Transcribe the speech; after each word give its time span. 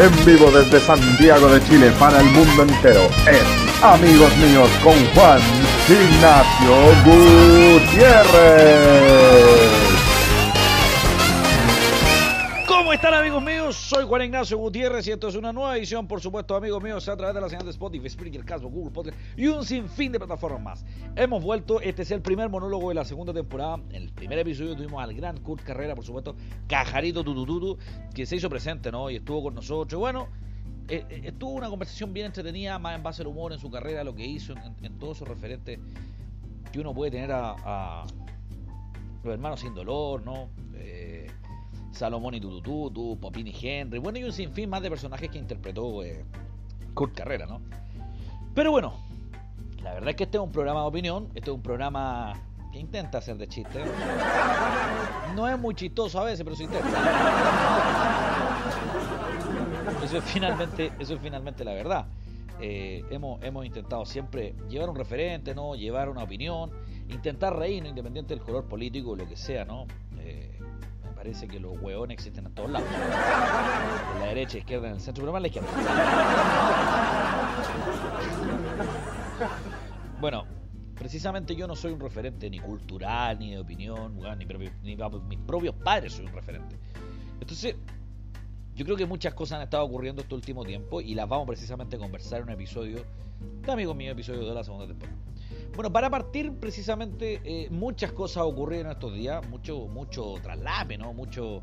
En 0.00 0.24
vivo 0.24 0.50
desde 0.50 0.80
Santiago 0.80 1.48
de 1.48 1.62
Chile 1.64 1.92
para 1.98 2.20
el 2.20 2.26
mundo 2.30 2.62
entero 2.62 3.02
es 3.26 3.42
Amigos 3.82 4.34
Míos 4.38 4.70
con 4.82 4.94
Juan 5.14 5.42
Ignacio 5.90 6.74
Gutiérrez. 7.04 8.20
¿Cómo 12.90 12.96
están 12.96 13.14
amigos 13.14 13.40
míos? 13.40 13.76
Soy 13.76 14.04
Juan 14.04 14.22
Ignacio 14.22 14.58
Gutiérrez 14.58 15.06
y 15.06 15.12
esto 15.12 15.28
es 15.28 15.36
una 15.36 15.52
nueva 15.52 15.76
edición, 15.76 16.08
por 16.08 16.20
supuesto, 16.20 16.56
amigos 16.56 16.82
míos, 16.82 17.08
a 17.08 17.16
través 17.16 17.36
de 17.36 17.40
la 17.40 17.48
señal 17.48 17.64
de 17.64 17.70
Spotify, 17.70 18.10
Spreaker, 18.10 18.44
Casbo, 18.44 18.68
Google 18.68 18.90
Podcast 18.90 19.16
y 19.36 19.46
un 19.46 19.64
sinfín 19.64 20.10
de 20.10 20.18
plataformas 20.18 20.60
más. 20.60 20.84
Hemos 21.14 21.40
vuelto, 21.40 21.80
este 21.80 22.02
es 22.02 22.10
el 22.10 22.20
primer 22.20 22.48
monólogo 22.48 22.88
de 22.88 22.96
la 22.96 23.04
segunda 23.04 23.32
temporada. 23.32 23.76
En 23.90 24.02
el 24.02 24.08
primer 24.10 24.40
episodio 24.40 24.74
tuvimos 24.74 25.00
al 25.00 25.14
gran 25.14 25.36
Kurt 25.36 25.62
Carrera, 25.62 25.94
por 25.94 26.04
supuesto, 26.04 26.34
Cajarito 26.66 27.22
Tutututu, 27.22 27.78
que 28.12 28.26
se 28.26 28.34
hizo 28.34 28.50
presente, 28.50 28.90
¿no? 28.90 29.08
Y 29.08 29.14
estuvo 29.14 29.40
con 29.44 29.54
nosotros. 29.54 29.92
Y 29.92 30.00
bueno, 30.00 30.26
eh, 30.88 31.04
eh, 31.08 31.20
estuvo 31.26 31.52
una 31.52 31.70
conversación 31.70 32.12
bien 32.12 32.26
entretenida, 32.26 32.76
más 32.80 32.96
en 32.96 33.04
base 33.04 33.22
al 33.22 33.28
humor, 33.28 33.52
en 33.52 33.60
su 33.60 33.70
carrera, 33.70 34.02
lo 34.02 34.16
que 34.16 34.26
hizo, 34.26 34.52
en, 34.52 34.84
en 34.84 34.98
todos 34.98 35.18
esos 35.18 35.28
referentes 35.28 35.78
que 36.72 36.80
uno 36.80 36.92
puede 36.92 37.12
tener 37.12 37.30
a, 37.30 37.54
a 38.02 38.06
los 39.22 39.32
hermanos 39.32 39.60
sin 39.60 39.74
dolor, 39.74 40.24
¿no? 40.24 40.48
Eh, 40.74 40.99
Salomón 41.92 42.34
y 42.34 42.40
Tutututu, 42.40 43.18
Popín 43.18 43.48
y 43.48 43.54
Henry, 43.60 43.98
bueno, 43.98 44.18
y 44.18 44.24
un 44.24 44.32
sinfín 44.32 44.70
más 44.70 44.82
de 44.82 44.90
personajes 44.90 45.30
que 45.30 45.38
interpretó 45.38 46.02
eh, 46.02 46.24
Kurt 46.94 47.14
Carrera, 47.14 47.46
¿no? 47.46 47.60
Pero 48.54 48.70
bueno, 48.70 48.94
la 49.82 49.94
verdad 49.94 50.10
es 50.10 50.16
que 50.16 50.24
este 50.24 50.36
es 50.36 50.42
un 50.42 50.52
programa 50.52 50.80
de 50.80 50.86
opinión, 50.86 51.28
este 51.34 51.50
es 51.50 51.54
un 51.54 51.62
programa 51.62 52.34
que 52.72 52.78
intenta 52.78 53.18
hacer 53.18 53.36
de 53.36 53.48
chiste. 53.48 53.80
No 55.34 55.48
es 55.48 55.58
muy 55.58 55.74
chistoso 55.74 56.20
a 56.20 56.24
veces, 56.24 56.42
pero 56.44 56.56
se 56.56 56.64
intenta. 56.64 56.88
Eso 60.04 60.18
es 60.18 60.24
finalmente, 60.24 60.92
eso 60.98 61.14
es 61.14 61.20
finalmente 61.20 61.64
la 61.64 61.72
verdad. 61.72 62.06
Eh, 62.60 63.04
hemos, 63.10 63.42
hemos 63.42 63.64
intentado 63.64 64.04
siempre 64.04 64.54
llevar 64.68 64.90
un 64.90 64.96
referente, 64.96 65.54
¿no? 65.54 65.74
Llevar 65.74 66.08
una 66.08 66.22
opinión, 66.22 66.70
intentar 67.08 67.56
reírnos, 67.56 67.90
independiente 67.90 68.34
del 68.34 68.44
color 68.44 68.66
político 68.66 69.10
o 69.10 69.16
lo 69.16 69.26
que 69.26 69.36
sea, 69.36 69.64
¿no? 69.64 69.86
Eh, 70.18 70.59
parece 71.20 71.46
que 71.46 71.60
los 71.60 71.78
hueones 71.82 72.14
existen 72.14 72.46
en 72.46 72.54
todos 72.54 72.70
lados. 72.70 72.88
En 74.14 74.20
la 74.20 74.26
derecha, 74.28 74.56
izquierda, 74.56 74.88
en 74.88 74.94
el 74.94 75.00
centro, 75.00 75.20
pero 75.20 75.32
más 75.34 75.42
la 75.42 75.48
izquierda. 75.48 75.68
Bueno, 80.18 80.46
precisamente 80.94 81.54
yo 81.54 81.66
no 81.66 81.76
soy 81.76 81.92
un 81.92 82.00
referente 82.00 82.48
ni 82.48 82.58
cultural, 82.58 83.38
ni 83.38 83.50
de 83.50 83.58
opinión, 83.58 84.18
ni, 84.38 84.46
propio, 84.46 84.70
ni 84.82 84.96
mis 85.28 85.38
propios 85.40 85.74
padres 85.74 86.14
soy 86.14 86.24
un 86.24 86.32
referente. 86.32 86.78
Entonces, 87.38 87.76
yo 88.74 88.86
creo 88.86 88.96
que 88.96 89.04
muchas 89.04 89.34
cosas 89.34 89.58
han 89.58 89.64
estado 89.64 89.84
ocurriendo 89.84 90.22
este 90.22 90.34
último 90.34 90.64
tiempo 90.64 91.02
y 91.02 91.14
las 91.14 91.28
vamos 91.28 91.46
precisamente 91.46 91.96
a 91.96 91.98
conversar 91.98 92.38
en 92.38 92.44
un 92.44 92.50
episodio 92.52 93.04
de 93.60 93.70
Amigos 93.70 93.94
Míos, 93.94 94.12
episodio 94.12 94.48
de 94.48 94.54
la 94.54 94.64
segunda 94.64 94.86
temporada. 94.86 95.18
Bueno, 95.74 95.92
para 95.92 96.10
partir 96.10 96.52
precisamente 96.58 97.40
eh, 97.44 97.68
muchas 97.70 98.12
cosas 98.12 98.42
ocurrieron 98.44 98.92
estos 98.92 99.14
días, 99.14 99.46
mucho, 99.48 99.86
mucho 99.86 100.34
traslape, 100.42 100.98
¿no? 100.98 101.12
Mucho, 101.12 101.62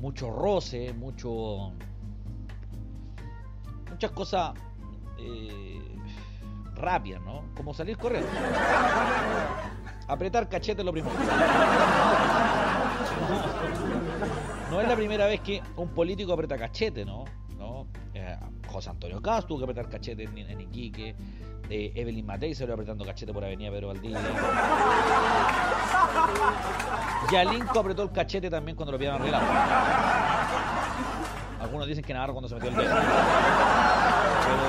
mucho 0.00 0.30
roce, 0.30 0.92
mucho, 0.92 1.72
muchas 3.90 4.10
cosas 4.10 4.52
eh, 5.18 5.80
rápidas, 6.74 7.22
¿no? 7.22 7.44
Como 7.56 7.72
salir 7.72 7.96
corriendo. 7.96 8.28
Apretar 10.08 10.48
cachete 10.48 10.84
lo 10.84 10.92
primero. 10.92 11.14
No 14.70 14.80
es 14.80 14.88
la 14.88 14.96
primera 14.96 15.26
vez 15.26 15.40
que 15.40 15.62
un 15.76 15.88
político 15.88 16.32
aprieta 16.32 16.58
cachete, 16.58 17.04
¿no? 17.04 17.24
¿No? 17.56 17.86
Eh, 18.12 18.36
José 18.66 18.90
Antonio 18.90 19.22
Castro 19.22 19.48
tuvo 19.48 19.58
que 19.58 19.64
apretar 19.64 19.88
cachete 19.88 20.24
en, 20.24 20.36
en 20.38 20.60
Iquique. 20.60 21.14
Eh, 21.68 21.92
Evelyn 21.94 22.24
Matei 22.24 22.54
se 22.54 22.66
lo 22.66 22.74
apretando 22.74 23.04
cachete 23.04 23.32
por 23.32 23.44
Avenida 23.44 23.70
Pedro 23.70 23.88
Valdivia. 23.88 24.20
Yalinco 27.32 27.80
apretó 27.80 28.02
el 28.04 28.12
cachete 28.12 28.48
también 28.48 28.76
cuando 28.76 28.92
lo 28.92 28.98
pillaron 28.98 29.20
arreglado. 29.20 29.46
Algunos 31.60 31.88
dicen 31.88 32.04
que 32.04 32.14
Navarro 32.14 32.34
cuando 32.34 32.48
se 32.48 32.54
metió 32.54 32.70
el 32.70 32.76
dedo. 32.76 32.94
Pero 34.44 34.62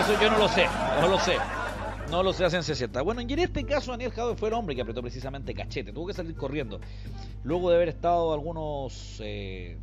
eso, 0.00 0.12
eso 0.12 0.22
yo 0.22 0.30
no 0.30 0.38
lo 0.38 0.48
sé, 0.48 0.66
no 1.00 1.08
lo 1.08 1.18
sé. 1.18 1.36
No 2.10 2.22
lo 2.22 2.32
sé 2.32 2.46
a 2.46 2.50
ciencia 2.50 2.74
cierta. 2.74 3.02
Bueno, 3.02 3.20
y 3.20 3.30
en 3.30 3.38
este 3.38 3.64
caso 3.64 3.90
Daniel 3.90 4.10
Jadwe 4.12 4.34
fue 4.34 4.48
el 4.48 4.54
hombre 4.54 4.74
que 4.74 4.80
apretó 4.80 5.02
precisamente 5.02 5.52
cachete. 5.52 5.92
Tuvo 5.92 6.06
que 6.06 6.14
salir 6.14 6.34
corriendo. 6.34 6.80
Luego 7.44 7.68
de 7.68 7.76
haber 7.76 7.88
estado 7.90 8.32
algunos 8.32 9.20
eh, 9.22 9.76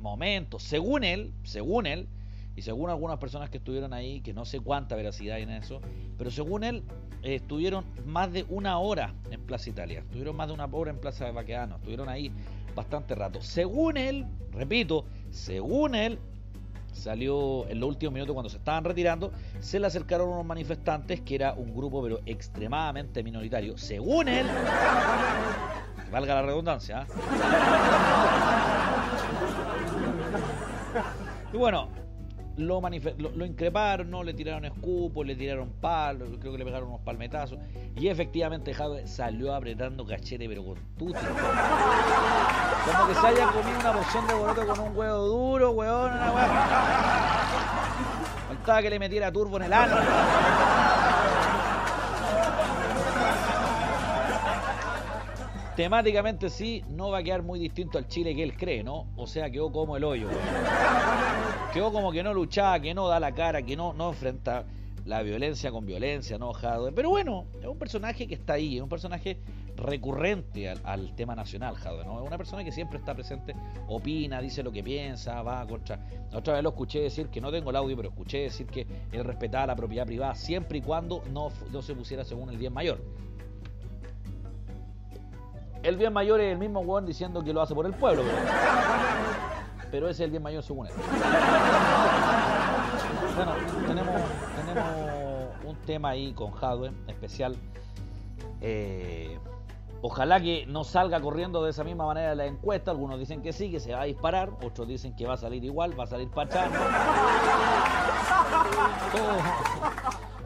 momentos, 0.00 0.62
según 0.62 1.04
él, 1.04 1.34
según 1.42 1.84
él, 1.86 2.08
y 2.56 2.62
según 2.62 2.90
algunas 2.90 3.18
personas 3.18 3.50
que 3.50 3.58
estuvieron 3.58 3.92
ahí, 3.92 4.20
que 4.20 4.32
no 4.32 4.44
sé 4.44 4.60
cuánta 4.60 4.96
veracidad 4.96 5.36
hay 5.36 5.42
en 5.42 5.50
eso, 5.50 5.80
pero 6.16 6.30
según 6.30 6.64
él, 6.64 6.84
eh, 7.22 7.36
estuvieron 7.36 7.84
más 8.06 8.32
de 8.32 8.44
una 8.48 8.78
hora 8.78 9.14
en 9.30 9.40
Plaza 9.40 9.70
Italia, 9.70 10.00
estuvieron 10.00 10.36
más 10.36 10.48
de 10.48 10.54
una 10.54 10.66
hora 10.70 10.90
en 10.90 10.98
Plaza 10.98 11.24
de 11.24 11.32
Baqueano, 11.32 11.76
estuvieron 11.76 12.08
ahí 12.08 12.30
bastante 12.74 13.14
rato. 13.14 13.40
Según 13.42 13.96
él, 13.96 14.26
repito, 14.52 15.04
según 15.30 15.94
él, 15.94 16.18
salió 16.92 17.68
en 17.68 17.80
los 17.80 17.88
últimos 17.88 18.14
minutos 18.14 18.34
cuando 18.34 18.48
se 18.48 18.58
estaban 18.58 18.84
retirando, 18.84 19.32
se 19.60 19.80
le 19.80 19.86
acercaron 19.86 20.28
unos 20.28 20.46
manifestantes 20.46 21.20
que 21.20 21.34
era 21.34 21.54
un 21.54 21.74
grupo 21.74 22.02
pero 22.02 22.20
extremadamente 22.24 23.22
minoritario, 23.22 23.76
según 23.76 24.28
él, 24.28 24.46
valga 26.12 26.34
la 26.34 26.42
redundancia. 26.42 27.02
¿eh? 27.02 27.06
Y 31.52 31.56
bueno, 31.56 31.88
lo, 32.56 32.80
lo, 32.80 33.30
lo, 33.30 33.44
increparon, 33.46 34.10
¿no? 34.10 34.22
le 34.22 34.32
tiraron 34.34 34.64
escupos, 34.64 35.26
le 35.26 35.34
tiraron 35.34 35.70
palos, 35.80 36.28
creo 36.40 36.52
que 36.52 36.58
le 36.58 36.64
pegaron 36.64 36.88
unos 36.88 37.00
palmetazos. 37.00 37.58
Y 37.96 38.08
efectivamente 38.08 38.72
Jadwe 38.74 39.06
salió 39.06 39.54
apretando 39.54 40.04
cachete, 40.06 40.48
pero 40.48 40.64
con 40.64 40.76
tutti. 40.96 41.18
Como 42.84 43.08
que 43.08 43.14
se 43.14 43.26
haya 43.26 43.46
comido 43.48 43.80
una 43.80 43.92
porción 43.92 44.26
de 44.26 44.34
boroto 44.34 44.66
con 44.66 44.80
un 44.80 44.96
huevo 44.96 45.26
duro, 45.26 45.70
huevón, 45.70 46.12
una. 46.12 46.32
Faltaba 48.48 48.82
que 48.82 48.90
le 48.90 48.98
metiera 48.98 49.32
turbo 49.32 49.56
en 49.56 49.62
el 49.64 49.72
ano. 49.72 49.96
Temáticamente 55.76 56.50
sí, 56.50 56.82
no 56.88 57.10
va 57.10 57.18
a 57.18 57.22
quedar 57.22 57.42
muy 57.42 57.58
distinto 57.58 57.98
al 57.98 58.06
Chile 58.06 58.34
que 58.34 58.44
él 58.44 58.56
cree, 58.56 58.84
¿no? 58.84 59.08
O 59.16 59.26
sea, 59.26 59.50
quedó 59.50 59.72
como 59.72 59.96
el 59.96 60.04
hoyo, 60.04 60.28
Quedó 61.72 61.92
como 61.92 62.12
que 62.12 62.22
no 62.22 62.32
luchaba, 62.32 62.78
que 62.78 62.94
no 62.94 63.08
da 63.08 63.18
la 63.18 63.32
cara, 63.32 63.62
que 63.62 63.76
no, 63.76 63.92
no 63.92 64.10
enfrenta 64.10 64.64
la 65.04 65.22
violencia 65.22 65.70
con 65.70 65.84
violencia, 65.84 66.38
¿no? 66.38 66.52
Jadwe. 66.52 66.92
Pero 66.92 67.10
bueno, 67.10 67.46
es 67.60 67.66
un 67.66 67.78
personaje 67.78 68.26
que 68.26 68.34
está 68.34 68.54
ahí, 68.54 68.76
es 68.76 68.82
un 68.82 68.88
personaje 68.88 69.38
recurrente 69.76 70.68
al, 70.68 71.14
tema 71.16 71.34
nacional, 71.34 71.74
Jadwe, 71.74 72.04
¿no? 72.04 72.20
Es 72.20 72.26
una 72.26 72.38
persona 72.38 72.62
que 72.62 72.70
siempre 72.70 72.98
está 72.98 73.12
presente, 73.12 73.54
opina, 73.88 74.40
dice 74.40 74.62
lo 74.62 74.70
que 74.70 74.82
piensa, 74.82 75.42
va 75.42 75.66
contra... 75.66 75.98
Otra 76.32 76.54
vez 76.54 76.62
lo 76.62 76.70
escuché 76.70 77.00
decir, 77.00 77.28
que 77.28 77.40
no 77.40 77.50
tengo 77.50 77.70
el 77.70 77.76
audio, 77.76 77.96
pero 77.96 78.10
escuché 78.10 78.42
decir 78.42 78.66
que 78.66 78.86
él 79.12 79.24
respetaba 79.24 79.66
la 79.66 79.76
propiedad 79.76 80.06
privada 80.06 80.36
siempre 80.36 80.78
y 80.78 80.80
cuando 80.80 81.22
no, 81.32 81.50
no 81.72 81.82
se 81.82 81.94
pusiera 81.94 82.24
según 82.24 82.50
el 82.50 82.58
bien 82.58 82.72
mayor. 82.72 83.00
El 85.84 85.96
bien 85.96 86.12
mayor 86.12 86.40
es 86.40 86.50
el 86.52 86.58
mismo 86.58 86.80
weón 86.80 87.06
diciendo 87.06 87.44
que 87.44 87.52
lo 87.52 87.60
hace 87.60 87.74
por 87.74 87.86
el 87.86 87.92
pueblo. 87.92 88.22
Pero, 89.90 90.08
ese 90.08 90.24
es 90.24 90.26
el 90.26 90.30
bien 90.30 90.42
mayor 90.42 90.62
según 90.62 90.86
él. 90.86 90.92
Bueno, 93.36 93.52
tenemos, 93.86 94.14
tenemos 94.56 94.84
un 95.64 95.76
tema 95.86 96.08
ahí 96.10 96.32
con 96.32 96.50
Jadwe 96.52 96.92
especial. 97.06 97.56
Eh, 98.60 99.38
ojalá 100.00 100.40
que 100.40 100.64
no 100.66 100.84
salga 100.84 101.20
corriendo 101.20 101.62
de 101.62 101.70
esa 101.70 101.84
misma 101.84 102.06
manera 102.06 102.34
la 102.34 102.46
encuesta. 102.46 102.90
Algunos 102.90 103.18
dicen 103.18 103.42
que 103.42 103.52
sí, 103.52 103.70
que 103.70 103.78
se 103.78 103.92
va 103.92 104.00
a 104.00 104.04
disparar. 104.04 104.50
Otros 104.64 104.88
dicen 104.88 105.14
que 105.14 105.26
va 105.26 105.34
a 105.34 105.36
salir 105.36 105.62
igual, 105.64 105.98
va 105.98 106.04
a 106.04 106.06
salir. 106.06 106.30
Todo, 106.30 106.48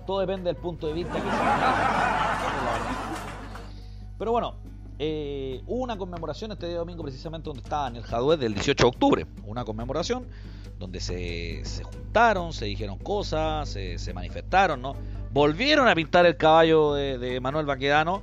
todo 0.05 0.20
depende 0.20 0.52
del 0.52 0.56
punto 0.56 0.88
de 0.88 0.94
vista 0.94 1.14
que 1.14 1.20
se 1.20 1.37
Pero 4.19 4.32
bueno, 4.32 4.56
eh, 5.00 5.62
una 5.67 5.97
conmemoración 5.97 6.50
este 6.50 6.67
día 6.67 6.79
domingo 6.79 7.05
precisamente 7.05 7.47
donde 7.47 7.62
estaba 7.62 7.87
en 7.87 7.97
el 7.97 8.03
Jadwe 8.03 8.37
del 8.37 8.55
18 8.55 8.85
de 8.85 8.89
octubre. 8.89 9.27
Una 9.45 9.65
conmemoración 9.65 10.27
donde 10.79 11.00
se, 11.00 11.62
juntaron, 11.85 12.53
se 12.53 12.65
dijeron 12.65 12.99
cosas, 12.99 13.69
se, 13.69 14.12
manifestaron, 14.12 14.83
¿no? 14.83 14.97
Volvieron 15.31 15.89
a 15.89 15.95
pintar 15.95 16.27
el 16.27 16.37
caballo 16.37 16.95
de, 16.95 17.39
Manuel 17.41 17.67
Baquedano 17.67 18.23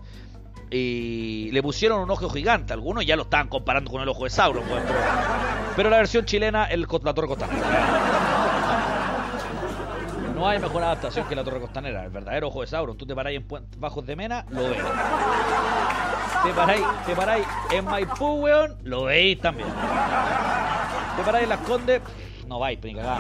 y 0.70 1.50
le 1.52 1.62
pusieron 1.62 2.02
un 2.02 2.12
ojo 2.12 2.30
gigante. 2.30 2.74
Algunos 2.74 3.06
ya 3.06 3.16
lo 3.16 3.24
estaban 3.24 3.48
comparando 3.48 3.92
con 3.92 4.02
el 4.02 4.10
ojo 4.10 4.24
de 4.26 4.30
Sauron, 4.30 4.64
pues, 4.68 4.84
pero, 5.76 5.90
la 5.90 5.98
versión 5.98 6.26
chilena, 6.26 6.66
el, 6.66 6.88
la 7.04 7.14
Torre 7.14 7.28
Costanera. 7.28 7.66
No 10.34 10.48
hay 10.48 10.60
mejor 10.60 10.84
adaptación 10.84 11.28
que 11.28 11.36
la 11.36 11.44
Torre 11.44 11.62
Costanera, 11.62 12.04
el 12.04 12.10
verdadero 12.10 12.48
ojo 12.48 12.62
de 12.62 12.68
Sauron. 12.68 12.98
Tú 12.98 13.06
te 13.06 13.16
paráis 13.16 13.40
en 13.40 13.48
Bajos 13.78 14.06
de 14.06 14.16
Mena, 14.16 14.46
lo 14.50 14.64
ves. 14.64 14.78
Te 16.46 16.54
paráis, 16.54 16.86
te 17.08 17.16
paráis 17.16 17.48
en 17.72 17.86
Maipú, 17.86 18.42
weón, 18.42 18.78
lo 18.84 19.06
veis 19.06 19.42
también. 19.42 19.68
Te 21.18 21.24
paráis 21.24 21.44
en 21.44 21.50
Las 21.50 21.60
Condes, 21.62 22.02
no 22.48 22.60
vais, 22.60 22.80
ni 22.84 22.94
cagada. 22.94 23.18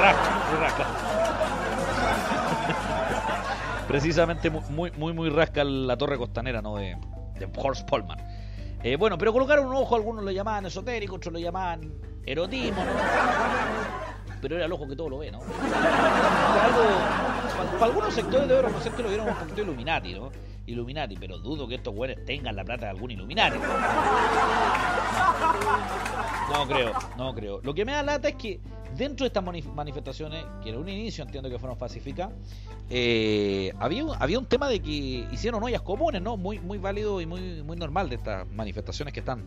Rasca, 0.00 0.30
rasca. 0.60 0.86
Precisamente 3.88 4.50
muy, 4.50 4.90
muy, 4.92 5.12
muy 5.12 5.30
rasca 5.30 5.62
la 5.62 5.96
torre 5.96 6.18
costanera, 6.18 6.60
¿no? 6.60 6.76
De, 6.76 6.96
de 7.38 7.48
Horst 7.56 7.88
Polman. 7.88 8.18
Eh, 8.82 8.96
bueno, 8.96 9.16
pero 9.16 9.32
colocaron 9.32 9.66
un 9.66 9.74
ojo, 9.74 9.94
algunos 9.94 10.24
lo 10.24 10.32
llamaban 10.32 10.66
esotérico, 10.66 11.16
otros 11.16 11.32
lo 11.32 11.38
llamaban 11.38 11.92
erotismo. 12.24 12.84
Pero 14.42 14.56
era 14.56 14.66
el 14.66 14.72
ojo 14.72 14.88
que 14.88 14.96
todo 14.96 15.08
lo 15.08 15.18
ve, 15.18 15.30
¿no? 15.30 15.38
para, 17.78 17.84
algunos 17.84 18.12
sectores 18.12 18.48
debo 18.48 18.62
reconocer 18.62 18.92
que 18.92 19.02
lo 19.02 19.08
vieron 19.08 19.28
un 19.28 19.34
poquito 19.34 19.62
Illuminati, 19.62 20.14
¿no? 20.14 20.30
Illuminati, 20.66 21.16
pero 21.16 21.38
dudo 21.38 21.66
que 21.68 21.76
estos 21.76 21.94
güeyes 21.94 22.24
tengan 22.24 22.56
la 22.56 22.64
plata 22.64 22.86
de 22.86 22.90
algún 22.90 23.10
Illuminati. 23.10 23.58
No 26.52 26.66
creo, 26.66 26.92
no 27.16 27.34
creo. 27.34 27.60
Lo 27.62 27.74
que 27.74 27.84
me 27.84 27.92
da 27.92 28.02
lata 28.02 28.28
es 28.28 28.36
que 28.36 28.60
dentro 28.96 29.24
de 29.24 29.28
estas 29.28 29.44
manifestaciones, 29.74 30.44
que 30.62 30.70
en 30.70 30.76
un 30.76 30.88
inicio 30.88 31.24
entiendo 31.24 31.50
que 31.50 31.58
fueron 31.58 31.76
pacíficas, 31.76 32.30
eh, 32.88 33.72
había, 33.80 34.04
había 34.18 34.38
un 34.38 34.46
tema 34.46 34.68
de 34.68 34.80
que 34.80 35.26
hicieron 35.32 35.62
ollas 35.62 35.82
comunes, 35.82 36.22
¿no? 36.22 36.36
Muy, 36.36 36.60
muy 36.60 36.78
válido 36.78 37.20
y 37.20 37.26
muy, 37.26 37.62
muy 37.62 37.76
normal 37.76 38.08
de 38.08 38.16
estas 38.16 38.48
manifestaciones 38.48 39.12
que 39.12 39.20
están 39.20 39.44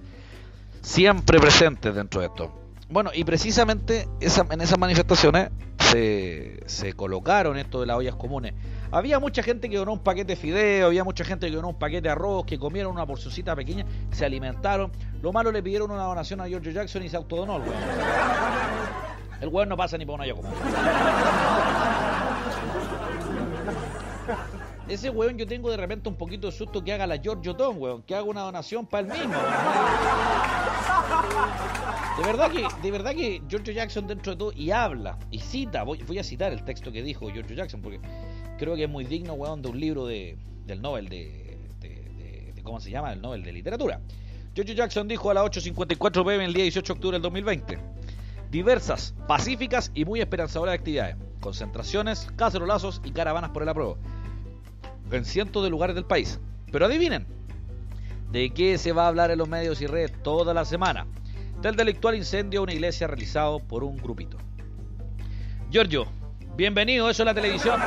siempre 0.82 1.40
presentes 1.40 1.96
dentro 1.96 2.22
de 2.22 2.28
esto. 2.28 2.52
Bueno, 2.90 3.12
y 3.14 3.24
precisamente 3.24 4.08
en 4.20 4.62
esas 4.62 4.80
manifestaciones 4.80 5.50
se, 5.92 6.94
colocaron 6.96 7.58
esto 7.58 7.82
de 7.82 7.86
las 7.86 7.98
ollas 7.98 8.16
comunes. 8.16 8.54
Había 8.92 9.20
mucha 9.20 9.44
gente 9.44 9.70
que 9.70 9.78
donó 9.78 9.94
un 9.94 10.00
paquete 10.00 10.34
de 10.34 10.36
fideo, 10.36 10.88
había 10.88 11.04
mucha 11.04 11.24
gente 11.24 11.48
que 11.48 11.56
donó 11.56 11.70
un 11.70 11.78
paquete 11.78 12.02
de 12.02 12.10
arroz, 12.10 12.46
que 12.46 12.58
comieron 12.58 12.92
una 12.92 13.06
porcioncita 13.06 13.56
pequeña, 13.56 13.86
se 14.12 14.26
alimentaron. 14.26 14.92
Lo 15.22 15.32
malo 15.32 15.52
le 15.52 15.62
pidieron 15.62 15.92
una 15.92 16.04
donación 16.04 16.42
a 16.42 16.48
George 16.48 16.74
Jackson 16.74 17.04
y 17.04 17.10
se 17.10 17.18
autodonó 17.18 17.58
el 17.58 17.62
weón. 17.62 17.76
El 19.42 19.50
weón 19.50 19.70
no 19.70 19.78
pasa 19.78 19.96
ni 19.98 20.06
por 20.08 20.16
una 20.16 20.24
olla 20.24 20.34
común. 20.34 20.52
Ese 24.88 25.12
weón 25.12 25.38
yo 25.38 25.46
tengo 25.46 25.70
de 25.70 25.78
repente 25.78 26.10
un 26.10 26.16
poquito 26.16 26.48
de 26.48 26.54
susto 26.54 26.84
que 26.84 26.92
haga 26.92 27.06
la 27.06 27.20
George 27.20 27.54
Tom, 27.54 27.78
weón, 27.78 28.02
que 28.02 28.16
haga 28.16 28.24
una 28.24 28.42
donación 28.42 28.88
para 28.88 29.06
él 29.06 29.14
mismo. 29.14 29.36
De 32.20 32.26
verdad 32.26 32.52
que, 32.52 32.68
de 32.82 32.92
verdad 32.92 33.16
que 33.16 33.42
George 33.48 33.74
Jackson 33.74 34.06
dentro 34.06 34.34
de 34.34 34.38
todo 34.38 34.52
y 34.54 34.72
habla 34.72 35.18
y 35.32 35.40
cita, 35.40 35.84
voy, 35.84 36.04
voy 36.06 36.20
a 36.20 36.24
citar 36.24 36.52
el 36.52 36.66
texto 36.66 36.92
que 36.92 37.02
dijo 37.02 37.30
George 37.32 37.56
Jackson 37.56 37.82
porque 37.82 38.02
creo 38.58 38.76
que 38.76 38.84
es 38.84 38.90
muy 38.90 39.06
digno, 39.06 39.36
weón, 39.36 39.62
de 39.62 39.70
un 39.70 39.80
libro 39.80 40.06
de, 40.06 40.38
del 40.66 40.82
Nobel 40.82 41.08
de, 41.08 41.58
de, 41.80 42.62
¿cómo 42.62 42.82
se 42.82 42.92
llama? 42.92 43.14
El 43.14 43.22
Nobel 43.22 43.42
de 43.42 43.54
Literatura. 43.54 44.02
George 44.54 44.76
Jackson 44.76 45.08
dijo 45.08 45.32
a 45.32 45.34
las 45.34 45.46
8.54 45.46 46.26
pm 46.26 46.44
el 46.44 46.54
día 46.54 46.64
18 46.64 46.94
de 46.94 46.98
octubre 46.98 47.16
del 47.16 47.22
2020. 47.22 47.80
Diversas, 48.52 49.16
pacíficas 49.26 49.90
y 49.96 50.04
muy 50.04 50.20
esperanzadoras 50.20 50.76
actividades. 50.76 51.16
Concentraciones, 51.40 52.28
cacerolazos 52.36 53.02
y 53.06 53.12
caravanas 53.12 53.52
por 53.52 53.64
el 53.64 53.70
apruebo. 53.70 53.98
En 55.10 55.24
cientos 55.24 55.64
de 55.64 55.70
lugares 55.70 55.96
del 55.96 56.04
país. 56.04 56.38
Pero 56.70 56.86
adivinen, 56.86 57.26
¿de 58.30 58.50
qué 58.50 58.78
se 58.78 58.92
va 58.92 59.06
a 59.06 59.08
hablar 59.08 59.32
en 59.32 59.38
los 59.38 59.48
medios 59.48 59.82
y 59.82 59.88
redes 59.88 60.12
toda 60.22 60.54
la 60.54 60.66
semana? 60.66 61.08
Del 61.62 61.76
delictual 61.76 62.16
incendio 62.16 62.62
a 62.62 62.64
una 62.64 62.72
iglesia 62.72 63.06
realizado 63.08 63.60
por 63.60 63.84
un 63.84 63.98
grupito. 63.98 64.38
Giorgio, 65.70 66.08
bienvenido, 66.56 67.10
eso 67.10 67.24
es 67.24 67.26
la 67.26 67.34
televisión. 67.34 67.82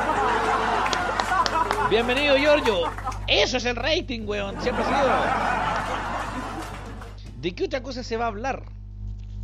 Bienvenido, 1.88 2.36
Giorgio. 2.36 2.82
Eso 3.26 3.56
es 3.56 3.64
el 3.64 3.76
rating, 3.76 4.26
weón. 4.26 4.60
Siempre 4.60 4.84
ha 4.84 4.88
sido. 4.88 5.10
¿De 7.40 7.54
qué 7.54 7.64
otra 7.64 7.82
cosa 7.82 8.02
se 8.02 8.18
va 8.18 8.26
a 8.26 8.28
hablar? 8.28 8.62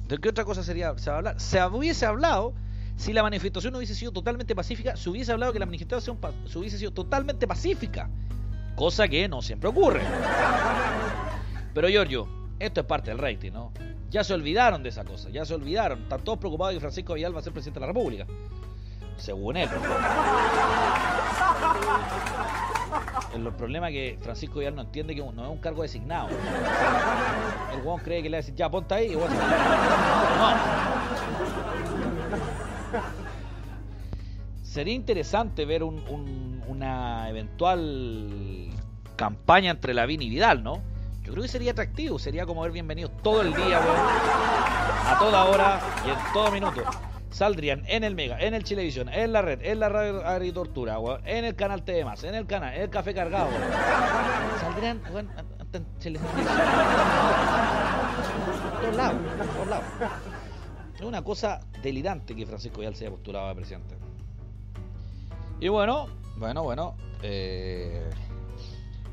¿De 0.09 0.19
qué 0.19 0.29
otra 0.29 0.45
cosa 0.45 0.63
sería, 0.63 0.97
se 0.99 1.09
hablar? 1.09 1.41
Se 1.41 1.65
hubiese 1.65 2.05
hablado 2.05 2.53
si 2.97 3.15
la 3.15 3.23
manifestación 3.23 3.75
hubiese 3.77 3.95
sido 3.95 4.13
totalmente 4.13 4.55
pacífica, 4.55 4.95
se 4.95 5.09
hubiese 5.09 5.33
hablado 5.33 5.55
que 5.55 5.59
la 5.59 5.67
manifestación 5.67 6.19
se 6.47 6.59
hubiese 6.59 6.77
sido 6.79 6.91
totalmente 6.91 7.47
pacífica. 7.47 8.11
Cosa 8.77 9.09
que 9.09 9.27
no 9.27 9.41
siempre 9.41 9.71
ocurre. 9.71 10.03
Pero 11.73 11.89
Giorgio, 11.89 12.29
esto 12.59 12.81
es 12.81 12.87
parte 12.87 13.11
del 13.11 13.19
rating, 13.19 13.53
¿no? 13.53 13.73
Ya 14.11 14.25
se 14.25 14.35
olvidaron 14.35 14.83
de 14.83 14.89
esa 14.89 15.05
cosa, 15.05 15.29
ya 15.31 15.45
se 15.45 15.55
olvidaron. 15.55 16.03
Están 16.03 16.23
todos 16.23 16.39
preocupados 16.39 16.73
de 16.73 16.77
que 16.77 16.81
Francisco 16.81 17.15
Vidal 17.15 17.35
va 17.35 17.41
a 17.41 17.43
ser 17.43 17.53
presidente 17.53 17.81
de 17.81 17.87
la 17.87 17.93
República 17.93 18.27
según 19.19 19.57
él. 19.57 19.69
El 23.35 23.53
problema 23.53 23.89
es 23.89 23.95
que 23.95 24.19
Francisco 24.23 24.61
Vidal 24.61 24.75
no 24.77 24.83
entiende 24.83 25.15
que 25.15 25.21
no 25.21 25.45
es 25.45 25.51
un 25.51 25.59
cargo 25.59 25.83
designado. 25.83 26.29
El 27.73 27.79
huevón 27.79 28.01
cree 28.01 28.23
que 28.23 28.31
le 28.31 28.37
va 28.37 28.39
a 28.39 28.43
decir, 28.43 28.55
ya 28.55 28.71
ponte 28.71 28.95
ahí 28.95 29.13
y 29.13 29.15
bueno, 29.15 29.35
No. 29.35 30.55
Sería 34.63 34.95
interesante 34.95 35.65
ver 35.65 35.83
una 35.83 37.29
eventual 37.29 38.71
campaña 39.17 39.73
entre 39.73 39.93
Lavín 39.95 40.23
y 40.23 40.29
Vidal, 40.29 40.63
¿no? 40.63 40.81
Yo 41.29 41.35
creo 41.35 41.43
que 41.43 41.51
sería 41.51 41.73
atractivo, 41.73 42.19
sería 42.19 42.47
como 42.47 42.63
ver 42.63 42.73
bienvenidos 42.73 43.13
todo 43.23 43.43
el 43.43 43.53
día, 43.53 43.81
weón, 43.81 44.01
a 45.07 45.17
toda 45.19 45.45
hora 45.45 45.79
y 46.07 46.09
en 46.09 46.17
todo 46.33 46.51
minuto 46.51 46.81
saldrían 47.29 47.83
en 47.87 48.03
el 48.03 48.15
Mega, 48.15 48.41
en 48.41 48.55
el 48.55 48.65
Chilevisión, 48.65 49.11
en 49.11 49.35
la 49.35 49.43
red, 49.43 49.61
en 49.63 49.79
la 49.79 49.91
radio 49.91 50.27
Agritortura, 50.27 50.97
en 51.27 51.45
el 51.45 51.55
canal 51.55 51.83
TV 51.83 52.03
más, 52.03 52.25
en 52.25 52.35
el 52.35 52.47
canal, 52.47 52.73
en 52.75 52.81
el 52.81 52.89
Café 52.89 53.13
Cargado. 53.13 53.51
Saldrían, 54.59 55.03
bueno, 55.13 55.31
en. 55.75 55.85
Por 55.85 56.23
todos 58.81 58.97
lados, 58.97 59.21
por 59.37 59.47
todos 59.49 59.69
lados. 59.69 59.85
Es 60.95 61.03
una 61.03 61.23
cosa 61.23 61.61
delirante 61.83 62.35
que 62.35 62.47
Francisco 62.47 62.81
Vial 62.81 62.97
se 62.97 63.05
haya 63.05 63.11
postulado 63.11 63.49
a 63.49 63.55
presidente. 63.55 63.97
Y 65.61 65.69
bueno, 65.69 66.07
bueno, 66.39 66.63
bueno. 66.63 66.97
Eh, 67.23 68.09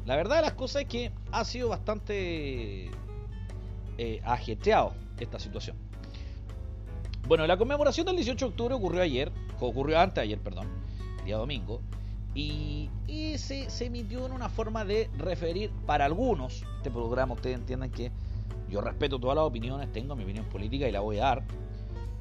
la 0.06 0.16
verdad 0.16 0.38
de 0.38 0.42
las 0.44 0.54
cosas 0.54 0.84
es 0.84 0.88
que 0.88 1.12
ha 1.32 1.44
sido 1.44 1.70
bastante 1.70 2.90
eh, 3.98 4.22
ajetreado 4.24 4.94
esta 5.20 5.40
situación. 5.40 5.78
Bueno, 7.28 7.48
la 7.48 7.58
conmemoración 7.58 8.06
del 8.06 8.16
18 8.18 8.46
de 8.46 8.50
octubre 8.52 8.76
ocurrió 8.76 9.02
ayer, 9.02 9.32
ocurrió 9.60 10.00
antes 10.00 10.16
de 10.16 10.22
ayer, 10.22 10.40
perdón, 10.40 10.68
día 11.26 11.38
domingo, 11.38 11.82
y, 12.36 12.90
se, 13.38 13.68
emitió 13.86 14.26
en 14.26 14.34
una 14.34 14.50
forma 14.50 14.84
de 14.86 15.10
referir 15.18 15.72
para 15.86 16.06
algunos, 16.06 16.64
este 16.78 16.92
programa 16.92 17.34
ustedes 17.34 17.56
entienden 17.56 17.90
que 17.90 18.12
yo 18.70 18.82
respeto 18.82 19.20
todas 19.20 19.36
las 19.36 19.46
opiniones, 19.46 19.92
tengo 19.92 20.16
mi 20.16 20.24
opinión 20.24 20.46
política 20.46 20.88
y 20.88 20.92
la 20.92 21.00
voy 21.00 21.18
a 21.18 21.24
dar, 21.24 21.44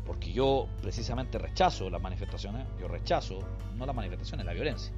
porque 0.06 0.32
yo 0.32 0.68
precisamente 0.80 1.38
rechazo 1.38 1.90
las 1.90 2.00
manifestaciones, 2.00 2.66
yo 2.80 2.86
rechazo, 2.88 3.40
no 3.76 3.84
las 3.84 3.94
manifestaciones, 3.94 4.46
la 4.46 4.52
violencia. 4.52 4.92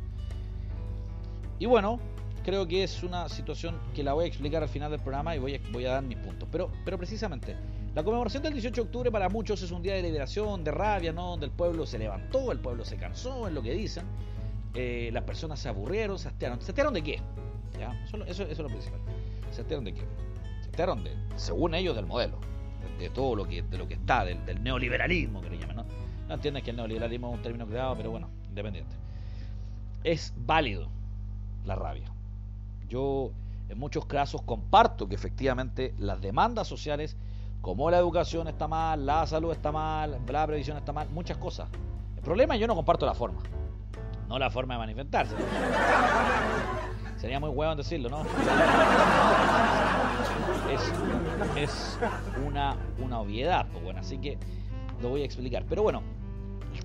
Y 1.58 1.66
bueno, 1.66 1.98
creo 2.46 2.66
que 2.66 2.84
es 2.84 3.02
una 3.02 3.28
situación 3.28 3.76
que 3.92 4.04
la 4.04 4.12
voy 4.12 4.24
a 4.24 4.28
explicar 4.28 4.62
al 4.62 4.68
final 4.68 4.88
del 4.90 5.00
programa 5.00 5.34
y 5.34 5.40
voy 5.40 5.56
a, 5.56 5.60
voy 5.72 5.84
a 5.84 5.94
dar 5.94 6.02
mis 6.04 6.16
puntos, 6.16 6.48
pero, 6.50 6.70
pero 6.84 6.96
precisamente 6.96 7.56
la 7.92 8.04
conmemoración 8.04 8.42
del 8.44 8.52
18 8.52 8.74
de 8.74 8.80
octubre 8.82 9.10
para 9.10 9.28
muchos 9.28 9.60
es 9.62 9.72
un 9.72 9.82
día 9.82 9.94
de 9.94 10.02
liberación, 10.02 10.62
de 10.62 10.70
rabia, 10.70 11.12
¿no? 11.12 11.30
Donde 11.30 11.46
el 11.46 11.52
pueblo 11.52 11.86
se 11.86 11.98
levantó, 11.98 12.52
el 12.52 12.60
pueblo 12.60 12.84
se 12.84 12.98
cansó, 12.98 13.48
es 13.48 13.52
lo 13.52 13.62
que 13.62 13.72
dicen. 13.72 14.04
Eh, 14.74 15.10
las 15.12 15.24
personas 15.24 15.58
se 15.58 15.70
aburrieron, 15.70 16.18
se 16.18 16.28
hastearon. 16.28 16.60
¿Se 16.60 16.70
hastearon 16.70 16.94
de 16.94 17.02
qué? 17.02 17.20
Eso, 18.28 18.44
es 18.44 18.58
lo 18.58 18.68
principal. 18.68 19.00
¿Se 19.50 19.62
enteraron 19.62 19.84
de 19.84 19.94
qué? 19.94 20.02
Se 20.60 20.66
enteraron 20.66 21.02
de, 21.02 21.16
según 21.36 21.74
ellos, 21.74 21.96
del 21.96 22.06
modelo. 22.06 22.38
De, 22.98 23.08
todo 23.10 23.34
lo 23.34 23.48
que, 23.48 23.62
de 23.62 23.78
lo 23.78 23.88
que 23.88 23.94
está, 23.94 24.24
del, 24.24 24.62
neoliberalismo 24.62 25.40
que 25.40 25.50
le 25.50 25.58
llaman, 25.58 25.76
¿no? 25.76 25.84
No 26.28 26.34
entiendes 26.34 26.62
que 26.62 26.70
el 26.70 26.76
neoliberalismo 26.76 27.30
es 27.30 27.34
un 27.36 27.42
término 27.42 27.66
creado, 27.66 27.96
pero 27.96 28.10
bueno, 28.10 28.28
independiente. 28.48 28.94
Es 30.04 30.32
válido 30.36 30.88
la 31.64 31.74
rabia. 31.74 32.12
Yo 32.88 33.32
en 33.68 33.78
muchos 33.78 34.06
casos 34.06 34.42
comparto 34.42 35.08
que 35.08 35.14
efectivamente 35.14 35.94
las 35.98 36.20
demandas 36.20 36.68
sociales, 36.68 37.16
como 37.60 37.90
la 37.90 37.98
educación 37.98 38.46
está 38.48 38.68
mal, 38.68 39.04
la 39.06 39.26
salud 39.26 39.52
está 39.52 39.72
mal, 39.72 40.18
la 40.28 40.46
previsión 40.46 40.76
está 40.76 40.92
mal, 40.92 41.08
muchas 41.10 41.36
cosas. 41.36 41.68
El 42.16 42.22
problema 42.22 42.54
es 42.54 42.60
yo 42.60 42.66
no 42.66 42.74
comparto 42.74 43.06
la 43.06 43.14
forma, 43.14 43.40
no 44.28 44.38
la 44.38 44.50
forma 44.50 44.74
de 44.74 44.78
manifestarse. 44.78 45.34
Sería 47.16 47.40
muy 47.40 47.50
hueón 47.50 47.76
decirlo, 47.76 48.10
¿no? 48.10 48.22
Es, 51.56 51.98
una, 52.46 52.76
una 53.02 53.20
obviedad, 53.20 53.66
pues 53.72 53.82
bueno, 53.82 54.00
así 54.00 54.18
que 54.18 54.38
lo 55.00 55.08
voy 55.08 55.22
a 55.22 55.24
explicar. 55.24 55.64
Pero 55.68 55.82
bueno, 55.82 56.02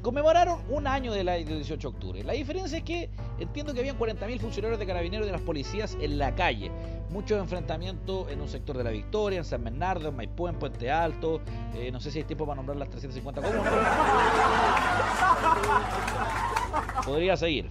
conmemoraron 0.01 0.59
un 0.69 0.87
año 0.87 1.13
del 1.13 1.27
18 1.45 1.75
de 1.75 1.87
octubre. 1.87 2.23
La 2.23 2.33
diferencia 2.33 2.77
es 2.77 2.83
que 2.83 3.09
entiendo 3.39 3.73
que 3.73 3.79
habían 3.79 3.97
40.000 3.97 4.39
funcionarios 4.39 4.79
de 4.79 4.85
carabineros 4.85 5.25
y 5.25 5.27
de 5.27 5.33
las 5.33 5.41
policías 5.41 5.97
en 5.99 6.17
la 6.17 6.35
calle. 6.35 6.71
Muchos 7.09 7.39
enfrentamientos 7.39 8.31
en 8.31 8.41
un 8.41 8.47
sector 8.47 8.77
de 8.77 8.83
la 8.83 8.89
Victoria, 8.89 9.39
en 9.39 9.45
San 9.45 9.63
Bernardo, 9.63 10.09
en 10.09 10.15
Maipú, 10.15 10.47
en 10.47 10.55
Puente 10.55 10.89
Alto. 10.89 11.41
Eh, 11.75 11.91
no 11.91 11.99
sé 11.99 12.11
si 12.11 12.19
hay 12.19 12.23
tiempo 12.23 12.45
para 12.45 12.55
nombrar 12.55 12.77
las 12.77 12.89
350 12.89 13.41
comunas. 13.41 13.73
Podría 17.05 17.37
seguir. 17.37 17.69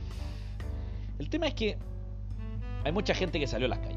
El 1.19 1.29
tema 1.29 1.49
es 1.49 1.55
que 1.55 1.79
hay 2.85 2.93
mucha 2.93 3.15
gente 3.15 3.41
que 3.41 3.47
salió 3.47 3.67
a 3.67 3.71
las 3.71 3.79
calles. 3.79 3.97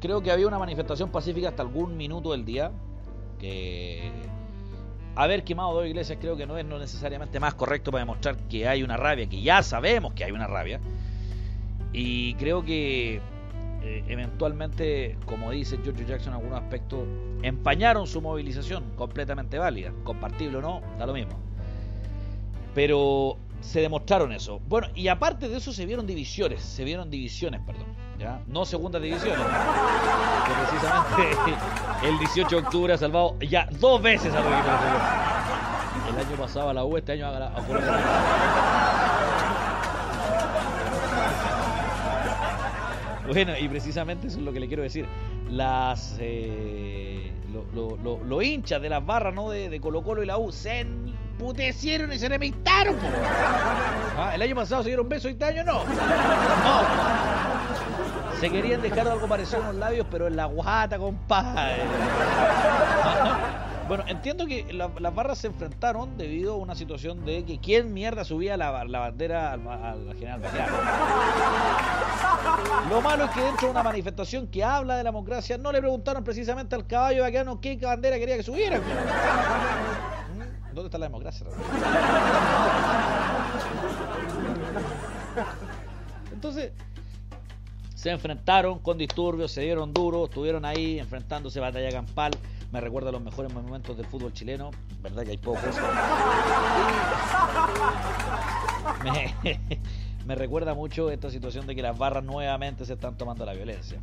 Creo 0.00 0.20
que 0.20 0.32
había 0.32 0.48
una 0.48 0.58
manifestación 0.58 1.10
pacífica 1.10 1.50
hasta 1.50 1.62
algún 1.62 1.96
minuto 1.96 2.32
del 2.32 2.44
día. 2.44 2.72
Que 3.38 4.10
haber 5.14 5.44
quemado 5.44 5.74
dos 5.74 5.86
iglesias 5.86 6.18
creo 6.20 6.36
que 6.36 6.46
no 6.46 6.56
es 6.56 6.64
no 6.64 6.78
necesariamente 6.78 7.40
más 7.40 7.54
correcto 7.54 7.90
para 7.90 8.02
demostrar 8.02 8.36
que 8.48 8.66
hay 8.68 8.82
una 8.82 8.96
rabia, 8.96 9.28
que 9.28 9.42
ya 9.42 9.62
sabemos 9.62 10.14
que 10.14 10.24
hay 10.24 10.32
una 10.32 10.46
rabia. 10.46 10.80
Y 11.92 12.34
creo 12.34 12.64
que 12.64 13.20
eh, 13.82 14.04
eventualmente, 14.08 15.16
como 15.26 15.50
dice 15.50 15.78
George 15.82 16.06
Jackson 16.06 16.32
en 16.32 16.38
algunos 16.38 16.62
aspectos, 16.62 17.00
empañaron 17.42 18.06
su 18.06 18.20
movilización 18.20 18.84
completamente 18.96 19.58
válida. 19.58 19.92
Compartible 20.04 20.58
o 20.58 20.62
no, 20.62 20.80
da 20.98 21.06
lo 21.06 21.12
mismo. 21.12 21.32
Pero 22.74 23.36
se 23.60 23.80
demostraron 23.80 24.32
eso. 24.32 24.60
Bueno, 24.68 24.88
y 24.94 25.08
aparte 25.08 25.48
de 25.48 25.56
eso 25.56 25.72
se 25.72 25.84
vieron 25.84 26.06
divisiones, 26.06 26.62
se 26.62 26.84
vieron 26.84 27.10
divisiones, 27.10 27.60
perdón, 27.66 27.86
No 28.46 28.64
segundas 28.64 29.02
divisiones. 29.02 29.38
Que 29.38 30.52
precisamente 30.52 31.36
el 32.08 32.18
18 32.18 32.48
de 32.48 32.56
octubre 32.62 32.92
ha 32.92 32.98
salvado 32.98 33.36
ya 33.40 33.68
dos 33.72 34.02
veces 34.02 34.34
a 34.34 34.40
equipos 34.40 34.62
El 36.10 36.18
año 36.26 36.36
pasado 36.36 36.70
a 36.70 36.74
la 36.74 36.84
U, 36.84 36.96
este 36.96 37.12
año 37.12 37.28
a, 37.28 37.38
la, 37.38 37.50
Bueno, 43.28 43.52
y 43.58 43.68
precisamente 43.68 44.26
eso 44.26 44.38
es 44.38 44.44
lo 44.44 44.52
que 44.52 44.60
le 44.60 44.66
quiero 44.66 44.82
decir. 44.82 45.06
Las 45.48 46.16
eh, 46.18 47.32
los 47.74 48.44
hinchas 48.44 48.80
de 48.80 48.88
las 48.88 49.04
barras 49.04 49.34
¿no? 49.34 49.50
de, 49.50 49.68
de 49.68 49.80
Colo 49.80 50.02
Colo 50.02 50.22
y 50.22 50.26
la 50.26 50.38
U 50.38 50.50
se 50.50 50.80
emputecieron 50.80 52.12
y 52.12 52.18
se 52.18 52.28
reventaron. 52.28 52.96
Ah, 54.16 54.32
el 54.34 54.42
año 54.42 54.54
pasado 54.54 54.82
se 54.82 54.90
dieron 54.90 55.08
besos 55.08 55.30
y 55.30 55.34
este 55.34 55.44
año 55.44 55.64
no. 55.64 55.84
No. 55.84 57.31
Se 58.42 58.50
querían 58.50 58.82
dejar 58.82 59.06
algo 59.06 59.28
parecido 59.28 59.60
en 59.60 59.66
los 59.66 59.76
labios, 59.76 60.04
pero 60.10 60.26
en 60.26 60.34
la 60.34 60.46
guata, 60.46 60.98
compadre. 60.98 61.84
Bueno, 63.88 64.04
entiendo 64.06 64.46
que 64.46 64.72
las 64.72 65.14
barras 65.14 65.38
se 65.38 65.48
enfrentaron 65.48 66.16
debido 66.16 66.54
a 66.54 66.56
una 66.56 66.74
situación 66.74 67.24
de 67.26 67.44
que 67.44 67.58
quién 67.58 67.92
mierda 67.92 68.24
subía 68.24 68.56
la, 68.56 68.70
bandera 68.70 69.52
al, 69.52 70.14
general 70.14 70.40
Lo 72.88 73.00
malo 73.02 73.24
es 73.24 73.30
que 73.32 73.42
dentro 73.42 73.66
de 73.66 73.72
una 73.72 73.82
manifestación 73.82 74.46
que 74.46 74.64
habla 74.64 74.96
de 74.96 75.02
la 75.02 75.10
democracia 75.10 75.58
no 75.58 75.72
le 75.72 75.80
preguntaron 75.80 76.24
precisamente 76.24 76.74
al 76.74 76.86
caballo 76.86 77.22
vaqueano 77.22 77.60
qué 77.60 77.76
bandera 77.76 78.18
quería 78.18 78.36
que 78.36 78.44
subiera. 78.44 78.80
¿Dónde 80.72 80.86
está 80.86 80.98
la 80.98 81.06
democracia? 81.06 81.46
Entonces, 86.32 86.72
se 88.02 88.10
enfrentaron 88.10 88.80
con 88.80 88.98
disturbios, 88.98 89.52
se 89.52 89.60
dieron 89.60 89.94
duros, 89.94 90.28
estuvieron 90.28 90.64
ahí 90.64 90.98
enfrentándose 90.98 91.60
batalla 91.60 91.92
campal. 91.92 92.32
Me 92.72 92.80
recuerda 92.80 93.10
a 93.10 93.12
los 93.12 93.22
mejores 93.22 93.54
momentos 93.54 93.96
del 93.96 94.06
fútbol 94.06 94.32
chileno, 94.32 94.72
verdad 95.00 95.22
que 95.22 95.30
hay 95.30 95.36
pocos. 95.36 95.62
Me, 100.26 100.34
recuerda 100.34 100.74
mucho 100.74 101.12
esta 101.12 101.30
situación 101.30 101.68
de 101.68 101.76
que 101.76 101.82
las 101.82 101.96
barras 101.96 102.24
nuevamente 102.24 102.84
se 102.86 102.94
están 102.94 103.16
tomando 103.16 103.46
la 103.46 103.52
violencia. 103.52 104.00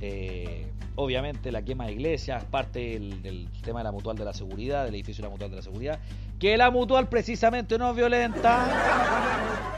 Eh, 0.00 0.68
obviamente 0.94 1.50
la 1.50 1.62
quema 1.62 1.86
de 1.86 1.92
iglesias, 1.92 2.44
parte 2.44 3.00
del, 3.00 3.48
tema 3.64 3.80
de 3.80 3.84
la 3.84 3.90
mutual 3.90 4.16
de 4.16 4.26
la 4.26 4.32
seguridad, 4.32 4.84
del 4.84 4.94
edificio 4.94 5.22
de 5.22 5.28
la 5.28 5.32
mutual 5.32 5.50
de 5.50 5.56
la 5.56 5.62
seguridad, 5.62 5.98
que 6.38 6.56
la 6.56 6.70
mutual 6.70 7.08
precisamente 7.08 7.78
no 7.78 7.90
es 7.90 7.96
violenta, 7.96 8.68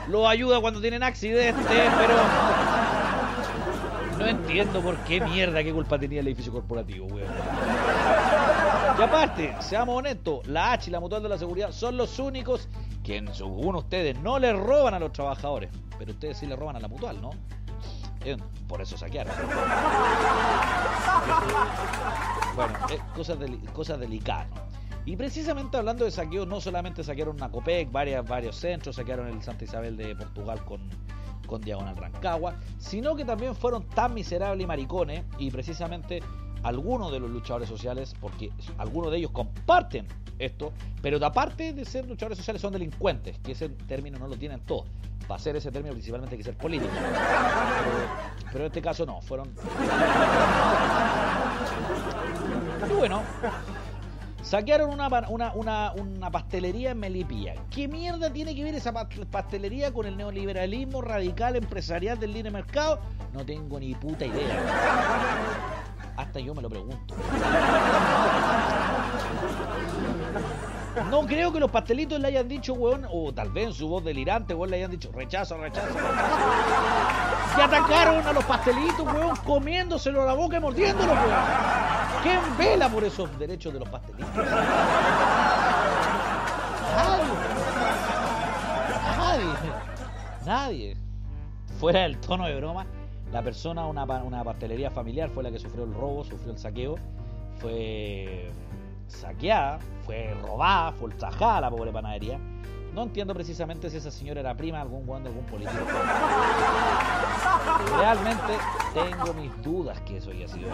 lo 0.09 0.29
ayuda 0.29 0.61
cuando 0.61 0.83
tienen 0.83 1.03
accidentes, 1.03 1.65
pero 1.65 2.76
no 4.27 4.33
entiendo 4.33 4.81
por 4.81 4.97
qué 5.05 5.21
mierda, 5.21 5.63
qué 5.63 5.73
culpa 5.73 5.99
tenía 5.99 6.19
el 6.19 6.27
edificio 6.27 6.53
corporativo, 6.53 7.07
weón. 7.07 7.31
Y 8.99 9.03
aparte, 9.03 9.55
seamos 9.61 9.97
honestos, 9.97 10.45
la 10.49 10.73
H 10.73 10.91
y 10.91 10.93
la 10.93 10.99
mutual 10.99 11.23
de 11.23 11.29
la 11.29 11.39
seguridad 11.39 11.71
son 11.71 11.97
los 11.97 12.19
únicos 12.19 12.69
que, 13.05 13.25
según 13.33 13.77
ustedes, 13.77 14.19
no 14.19 14.41
le 14.41 14.53
roban 14.53 14.95
a 14.95 14.99
los 14.99 15.13
trabajadores, 15.13 15.71
pero 15.97 16.11
ustedes 16.11 16.39
sí 16.39 16.47
le 16.47 16.57
roban 16.57 16.75
a 16.75 16.81
la 16.81 16.89
mutual, 16.89 17.21
¿no? 17.23 17.31
por 18.67 18.83
eso 18.83 18.99
saquearon. 18.99 19.33
bueno, 22.57 22.75
cosas, 23.15 23.39
cosas 23.73 24.01
delicadas. 24.01 24.49
Y 25.05 25.15
precisamente 25.15 25.77
hablando 25.77 26.05
de 26.05 26.11
saqueo, 26.11 26.45
no 26.45 26.61
solamente 26.61 27.05
saquearon 27.05 27.37
una 27.37 27.49
COPEC, 27.49 27.93
varias, 27.93 28.27
varios 28.27 28.57
centros, 28.57 28.97
saquearon 28.97 29.29
el 29.29 29.41
Santa 29.45 29.63
Isabel 29.63 29.97
de 29.97 30.17
Portugal 30.17 30.65
con, 30.65 30.81
con 31.47 31.61
Diagonal 31.61 31.97
Rancagua, 31.97 32.57
sino 32.79 33.17
que 33.17 33.25
también 33.25 33.55
fueron 33.55 33.85
tan 33.85 34.15
miserables 34.15 34.65
y 34.65 34.67
maricones, 34.67 35.25
y 35.39 35.51
precisamente 35.51 36.23
algunos 36.63 37.13
de 37.13 37.21
los 37.21 37.31
luchadores 37.31 37.69
sociales, 37.69 38.15
porque 38.21 38.51
algunos 38.79 39.11
de 39.13 39.19
ellos 39.19 39.31
comparten 39.31 40.07
esto, 40.39 40.73
pero 41.01 41.25
aparte 41.25 41.73
de 41.73 41.85
ser 41.85 42.07
luchadores 42.07 42.39
sociales 42.39 42.61
son 42.61 42.73
delincuentes, 42.73 43.39
que 43.39 43.53
ese 43.53 43.69
término 43.69 44.19
no 44.19 44.29
lo 44.29 44.37
tienen 44.37 44.61
todos 44.61 44.87
para 45.27 45.41
ser 45.41 45.57
ese 45.57 45.71
término 45.71 45.93
principalmente 45.93 46.35
hay 46.35 46.39
que 46.39 46.45
ser 46.45 46.57
político. 46.57 46.93
Pero, 48.53 48.65
en 48.65 48.67
este 48.67 48.83
caso 48.83 49.05
no, 49.05 49.21
fueron... 49.21 49.51
Y 52.89 52.93
bueno, 52.93 53.23
saquearon 54.47 54.91
una, 54.91 55.09
una, 55.29 55.93
una, 55.93 56.31
pastelería 56.31 56.93
en 56.93 57.01
Melipilla. 57.01 57.55
¿Qué 57.71 57.89
mierda 57.89 58.33
tiene 58.33 58.55
que 58.55 58.63
ver 58.63 58.77
esa 58.77 58.93
pastelería 58.93 59.93
con 59.93 60.07
el 60.07 60.17
neoliberalismo 60.17 61.03
radical 61.03 61.57
empresarial 61.57 62.19
del 62.21 62.33
libre 62.33 62.53
mercado? 62.53 63.01
No 63.33 63.45
tengo 63.45 63.81
ni 63.81 63.95
puta 63.95 64.25
idea. 64.25 64.63
Hasta 66.17 66.39
yo 66.39 66.55
me 66.55 66.63
lo 66.63 66.71
pregunto. 66.71 67.15
No 71.11 71.27
creo 71.27 71.53
que 71.53 71.61
los 71.61 71.71
pastelitos 71.71 72.19
le 72.21 72.29
hayan 72.29 72.49
dicho, 72.49 72.73
weón, 72.73 73.07
o 73.13 73.35
tal 73.35 73.51
vez 73.51 73.67
en 73.67 73.75
su 73.75 73.89
voz 73.89 74.03
delirante, 74.05 74.55
weón, 74.55 74.71
le 74.71 74.77
hayan 74.77 74.91
dicho 74.91 75.11
rechazo, 75.13 75.59
rechazo, 75.59 75.89
rechazo. 75.89 77.63
Atacaron 77.63 78.27
a 78.27 78.33
los 78.33 78.45
pastelitos, 78.45 79.01
weón, 79.01 79.37
comiéndoselo 79.45 80.23
a 80.23 80.27
la 80.27 80.35
boca 80.35 80.57
y 80.57 80.61
mordiéndolo, 80.61 81.13
weón. 81.13 81.96
¿Quién 82.23 82.41
vela 82.59 82.89
por 82.89 83.05
esos 83.05 83.39
derechos 83.39 83.73
de 83.73 83.81
los 83.81 83.89
pastelitos? 83.89 84.35
Nadie. 86.97 87.25
Nadie. 89.17 89.47
Nadie. 90.45 90.97
Fuera 91.79 92.03
del 92.03 92.19
tono 92.19 92.47
de 92.47 92.57
broma, 92.57 92.87
la 93.33 93.43
persona, 93.43 93.87
una, 93.87 94.05
una 94.05 94.45
pastelería 94.45 94.91
familiar, 94.91 95.29
fue 95.31 95.43
la 95.43 95.51
que 95.51 95.59
sufrió 95.59 95.85
el 95.85 95.93
robo, 95.93 96.25
sufrió 96.25 96.53
el 96.53 96.59
saqueo. 96.59 96.97
Fue 97.57 98.51
saqueada, 99.09 99.79
fue 100.05 100.35
robada, 100.43 100.93
fue 100.93 101.09
ultrajada 101.09 101.63
la 101.63 101.71
pobre 101.71 101.93
panadería. 101.93 102.39
No 102.97 103.03
entiendo 103.03 103.35
precisamente 103.35 103.91
si 103.91 103.99
esa 103.99 104.11
señora 104.11 104.41
era 104.41 104.57
prima 104.57 104.79
de 104.79 104.85
algún 104.85 105.05
guante 105.05 105.29
de 105.29 105.35
algún 105.35 105.51
político. 105.51 105.85
Realmente 107.99 108.55
tengo 108.95 109.35
mis 109.35 109.63
dudas 109.63 110.01
que 110.01 110.17
eso 110.17 110.31
haya 110.31 110.49
sido. 110.49 110.71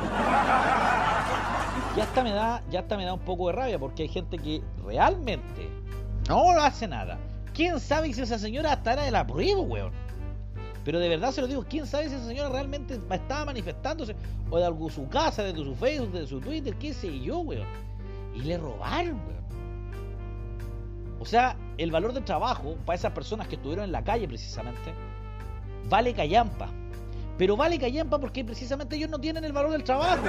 Ya 1.96 2.04
hasta 2.04 2.22
me 2.22 2.30
da, 2.30 2.62
ya 2.70 2.78
hasta 2.78 2.96
me 2.96 3.04
da 3.04 3.14
un 3.14 3.20
poco 3.24 3.48
de 3.48 3.54
rabia 3.54 3.76
porque 3.76 4.04
hay 4.04 4.08
gente 4.08 4.38
que 4.38 4.62
realmente 4.84 5.68
no 6.28 6.52
hace 6.52 6.86
nada. 6.86 7.18
¿Quién 7.54 7.80
sabe 7.80 8.12
si 8.12 8.22
esa 8.22 8.38
señora 8.38 8.74
hasta 8.74 8.92
era 8.92 9.02
de 9.02 9.10
la 9.10 9.26
prueba, 9.26 9.60
weón? 9.60 9.90
Pero 10.84 11.00
de 11.00 11.08
verdad 11.08 11.32
se 11.32 11.40
lo 11.40 11.48
digo, 11.48 11.64
¿quién 11.68 11.88
sabe 11.88 12.08
si 12.08 12.14
esa 12.14 12.26
señora 12.28 12.50
realmente 12.50 13.00
estaba 13.10 13.46
manifestándose? 13.46 14.14
O 14.48 14.60
de 14.60 14.90
su 14.92 15.08
casa, 15.08 15.42
de 15.42 15.56
su 15.56 15.74
Facebook, 15.74 16.12
de 16.12 16.28
su 16.28 16.40
Twitter, 16.40 16.72
qué 16.76 16.94
sé 16.94 17.18
yo, 17.18 17.40
weón. 17.40 17.66
Y 18.32 18.42
le 18.42 18.58
robaron, 18.58 19.20
weón. 19.26 19.42
O 21.18 21.24
sea, 21.24 21.56
el 21.78 21.90
valor 21.90 22.12
del 22.12 22.24
trabajo 22.24 22.76
para 22.84 22.96
esas 22.96 23.12
personas 23.12 23.48
que 23.48 23.56
estuvieron 23.56 23.84
en 23.84 23.92
la 23.92 24.02
calle 24.04 24.28
precisamente, 24.28 24.94
vale 25.88 26.14
callampa. 26.14 26.68
Pero 27.38 27.56
vale 27.56 27.78
callampa 27.78 28.18
porque 28.18 28.44
precisamente 28.44 28.96
ellos 28.96 29.10
no 29.10 29.18
tienen 29.18 29.44
el 29.44 29.52
valor 29.52 29.70
del 29.72 29.82
trabajo. 29.84 30.22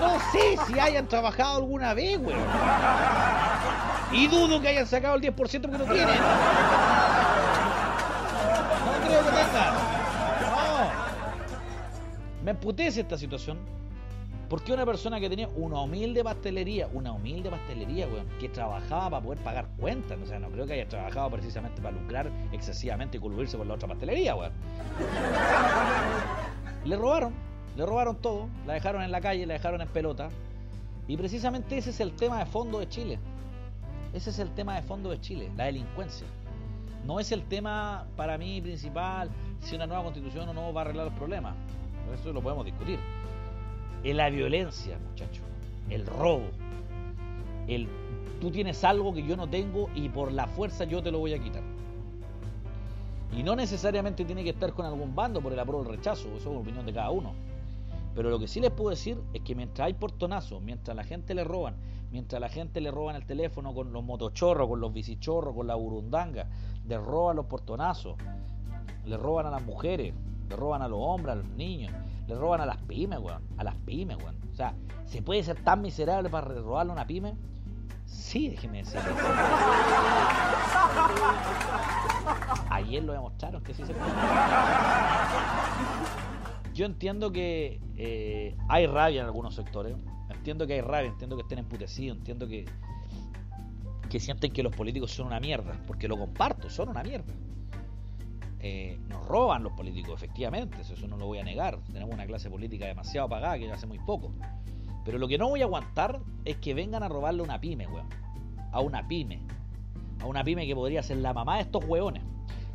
No 0.00 0.18
sé 0.32 0.56
si 0.66 0.78
hayan 0.78 1.06
trabajado 1.06 1.58
alguna 1.58 1.94
vez, 1.94 2.18
weón. 2.18 2.40
Y 4.12 4.26
dudo 4.28 4.60
que 4.60 4.68
hayan 4.68 4.86
sacado 4.86 5.16
el 5.16 5.22
10% 5.22 5.34
porque 5.34 5.50
no 5.50 5.84
tienen. 5.84 6.16
No 8.84 8.92
creo 9.06 9.24
que 9.24 9.30
tengan. 9.30 9.74
No. 10.40 10.90
Me 12.44 12.50
emputece 12.52 13.00
esta 13.00 13.18
situación. 13.18 13.58
Porque 14.48 14.72
una 14.72 14.86
persona 14.86 15.18
que 15.18 15.28
tenía 15.28 15.48
una 15.56 15.80
humilde 15.80 16.22
pastelería, 16.22 16.88
una 16.92 17.12
humilde 17.12 17.50
pastelería, 17.50 18.06
weón, 18.06 18.28
que 18.38 18.48
trabajaba 18.48 19.10
para 19.10 19.22
poder 19.22 19.38
pagar 19.40 19.66
cuentas, 19.76 20.18
o 20.22 20.26
sea, 20.26 20.38
no 20.38 20.48
creo 20.50 20.66
que 20.66 20.74
haya 20.74 20.88
trabajado 20.88 21.30
precisamente 21.30 21.82
para 21.82 21.96
lucrar 21.96 22.30
excesivamente 22.52 23.16
y 23.16 23.20
coludirse 23.20 23.56
con 23.56 23.66
la 23.66 23.74
otra 23.74 23.88
pastelería, 23.88 24.36
weón. 24.36 24.52
Le 26.84 26.96
robaron, 26.96 27.34
le 27.76 27.84
robaron 27.84 28.16
todo, 28.16 28.48
la 28.66 28.74
dejaron 28.74 29.02
en 29.02 29.10
la 29.10 29.20
calle, 29.20 29.44
la 29.46 29.54
dejaron 29.54 29.80
en 29.80 29.88
pelota. 29.88 30.28
Y 31.08 31.16
precisamente 31.16 31.76
ese 31.76 31.90
es 31.90 31.98
el 31.98 32.12
tema 32.12 32.38
de 32.38 32.46
fondo 32.46 32.78
de 32.78 32.88
Chile. 32.88 33.18
Ese 34.14 34.30
es 34.30 34.38
el 34.38 34.54
tema 34.54 34.76
de 34.76 34.82
fondo 34.82 35.10
de 35.10 35.20
Chile, 35.20 35.50
la 35.56 35.64
delincuencia. 35.64 36.26
No 37.04 37.18
es 37.18 37.32
el 37.32 37.42
tema 37.42 38.06
para 38.16 38.38
mí 38.38 38.60
principal 38.60 39.28
si 39.60 39.74
una 39.74 39.88
nueva 39.88 40.04
constitución 40.04 40.48
o 40.48 40.54
no 40.54 40.72
va 40.72 40.82
a 40.82 40.84
arreglar 40.84 41.06
los 41.06 41.14
problemas. 41.14 41.56
Eso 42.14 42.32
lo 42.32 42.40
podemos 42.40 42.64
discutir 42.64 43.00
es 44.10 44.16
la 44.16 44.30
violencia, 44.30 44.98
muchachos. 44.98 45.42
El 45.90 46.06
robo. 46.06 46.46
El 47.66 47.88
tú 48.40 48.50
tienes 48.50 48.84
algo 48.84 49.14
que 49.14 49.22
yo 49.22 49.36
no 49.36 49.48
tengo 49.48 49.90
y 49.94 50.08
por 50.08 50.30
la 50.30 50.46
fuerza 50.46 50.84
yo 50.84 51.02
te 51.02 51.10
lo 51.10 51.18
voy 51.18 51.34
a 51.34 51.42
quitar. 51.42 51.62
Y 53.36 53.42
no 53.42 53.56
necesariamente 53.56 54.24
tiene 54.24 54.44
que 54.44 54.50
estar 54.50 54.72
con 54.72 54.86
algún 54.86 55.14
bando 55.14 55.40
por 55.40 55.52
el 55.52 55.58
apruebo 55.58 55.82
o 55.82 55.90
el 55.90 55.96
rechazo, 55.96 56.28
eso 56.36 56.52
es 56.52 56.56
opinión 56.56 56.86
de 56.86 56.92
cada 56.92 57.10
uno. 57.10 57.32
Pero 58.14 58.30
lo 58.30 58.38
que 58.38 58.48
sí 58.48 58.60
les 58.60 58.70
puedo 58.70 58.90
decir 58.90 59.18
es 59.34 59.42
que 59.42 59.54
mientras 59.54 59.86
hay 59.86 59.94
portonazos, 59.94 60.62
mientras 60.62 60.96
la 60.96 61.04
gente 61.04 61.34
le 61.34 61.44
roban, 61.44 61.74
mientras 62.10 62.40
la 62.40 62.48
gente 62.48 62.80
le 62.80 62.90
roban 62.90 63.16
el 63.16 63.26
teléfono 63.26 63.74
con 63.74 63.92
los 63.92 64.02
motochorros, 64.04 64.68
con 64.68 64.80
los 64.80 64.92
bicichorros, 64.92 65.54
con 65.54 65.66
la 65.66 65.74
burundanga, 65.74 66.46
le 66.86 66.96
roban 66.96 67.36
los 67.36 67.46
portonazos, 67.46 68.16
le 69.04 69.16
roban 69.16 69.46
a 69.46 69.50
las 69.50 69.62
mujeres, 69.62 70.14
le 70.48 70.56
roban 70.56 70.80
a 70.80 70.88
los 70.88 70.98
hombres, 71.02 71.32
a 71.32 71.36
los 71.36 71.48
niños, 71.48 71.92
le 72.26 72.34
roban 72.34 72.60
a 72.60 72.66
las 72.66 72.78
pymes, 72.78 73.18
weón. 73.18 73.42
A 73.56 73.64
las 73.64 73.74
pymes, 73.76 74.16
weón. 74.16 74.36
O 74.52 74.54
sea, 74.54 74.74
¿se 75.04 75.22
puede 75.22 75.42
ser 75.42 75.62
tan 75.62 75.82
miserable 75.82 76.28
para 76.28 76.48
robarle 76.48 76.92
a 76.92 76.94
una 76.94 77.06
pyme? 77.06 77.34
Sí, 78.06 78.48
déjeme 78.48 78.78
decir. 78.78 79.00
Ayer 82.70 83.02
lo 83.02 83.12
demostraron 83.12 83.62
que 83.62 83.74
sí 83.74 83.84
se 83.84 83.92
puede. 83.92 84.10
Yo 86.74 86.86
entiendo 86.86 87.32
que 87.32 87.80
eh, 87.96 88.56
hay 88.68 88.86
rabia 88.86 89.20
en 89.20 89.26
algunos 89.26 89.54
sectores. 89.54 89.96
Entiendo 90.30 90.66
que 90.66 90.74
hay 90.74 90.80
rabia, 90.80 91.10
entiendo 91.10 91.36
que 91.36 91.42
estén 91.42 91.58
emputecidos, 91.58 92.18
entiendo 92.18 92.46
que, 92.46 92.66
que 94.10 94.20
sienten 94.20 94.52
que 94.52 94.62
los 94.62 94.74
políticos 94.74 95.10
son 95.10 95.26
una 95.26 95.40
mierda. 95.40 95.72
Porque 95.86 96.06
lo 96.08 96.18
comparto, 96.18 96.68
son 96.70 96.90
una 96.90 97.02
mierda. 97.02 97.32
Eh, 98.60 98.98
nos 99.08 99.26
roban 99.26 99.62
los 99.62 99.72
políticos, 99.72 100.14
efectivamente, 100.14 100.80
eso 100.80 101.06
no 101.06 101.16
lo 101.16 101.26
voy 101.26 101.38
a 101.38 101.44
negar. 101.44 101.78
Tenemos 101.92 102.14
una 102.14 102.26
clase 102.26 102.50
política 102.50 102.86
demasiado 102.86 103.28
pagada 103.28 103.58
que 103.58 103.70
hace 103.70 103.86
muy 103.86 103.98
poco. 103.98 104.32
Pero 105.04 105.18
lo 105.18 105.28
que 105.28 105.38
no 105.38 105.48
voy 105.48 105.62
a 105.62 105.64
aguantar 105.64 106.20
es 106.44 106.56
que 106.56 106.74
vengan 106.74 107.02
a 107.02 107.08
robarle 107.08 107.42
una 107.42 107.60
pyme, 107.60 107.86
weón. 107.86 108.08
A 108.72 108.80
una 108.80 109.06
pyme. 109.06 109.40
A 110.20 110.26
una 110.26 110.42
pyme 110.42 110.66
que 110.66 110.74
podría 110.74 111.02
ser 111.02 111.18
la 111.18 111.32
mamá 111.32 111.56
de 111.56 111.62
estos 111.62 111.84
weones. 111.84 112.22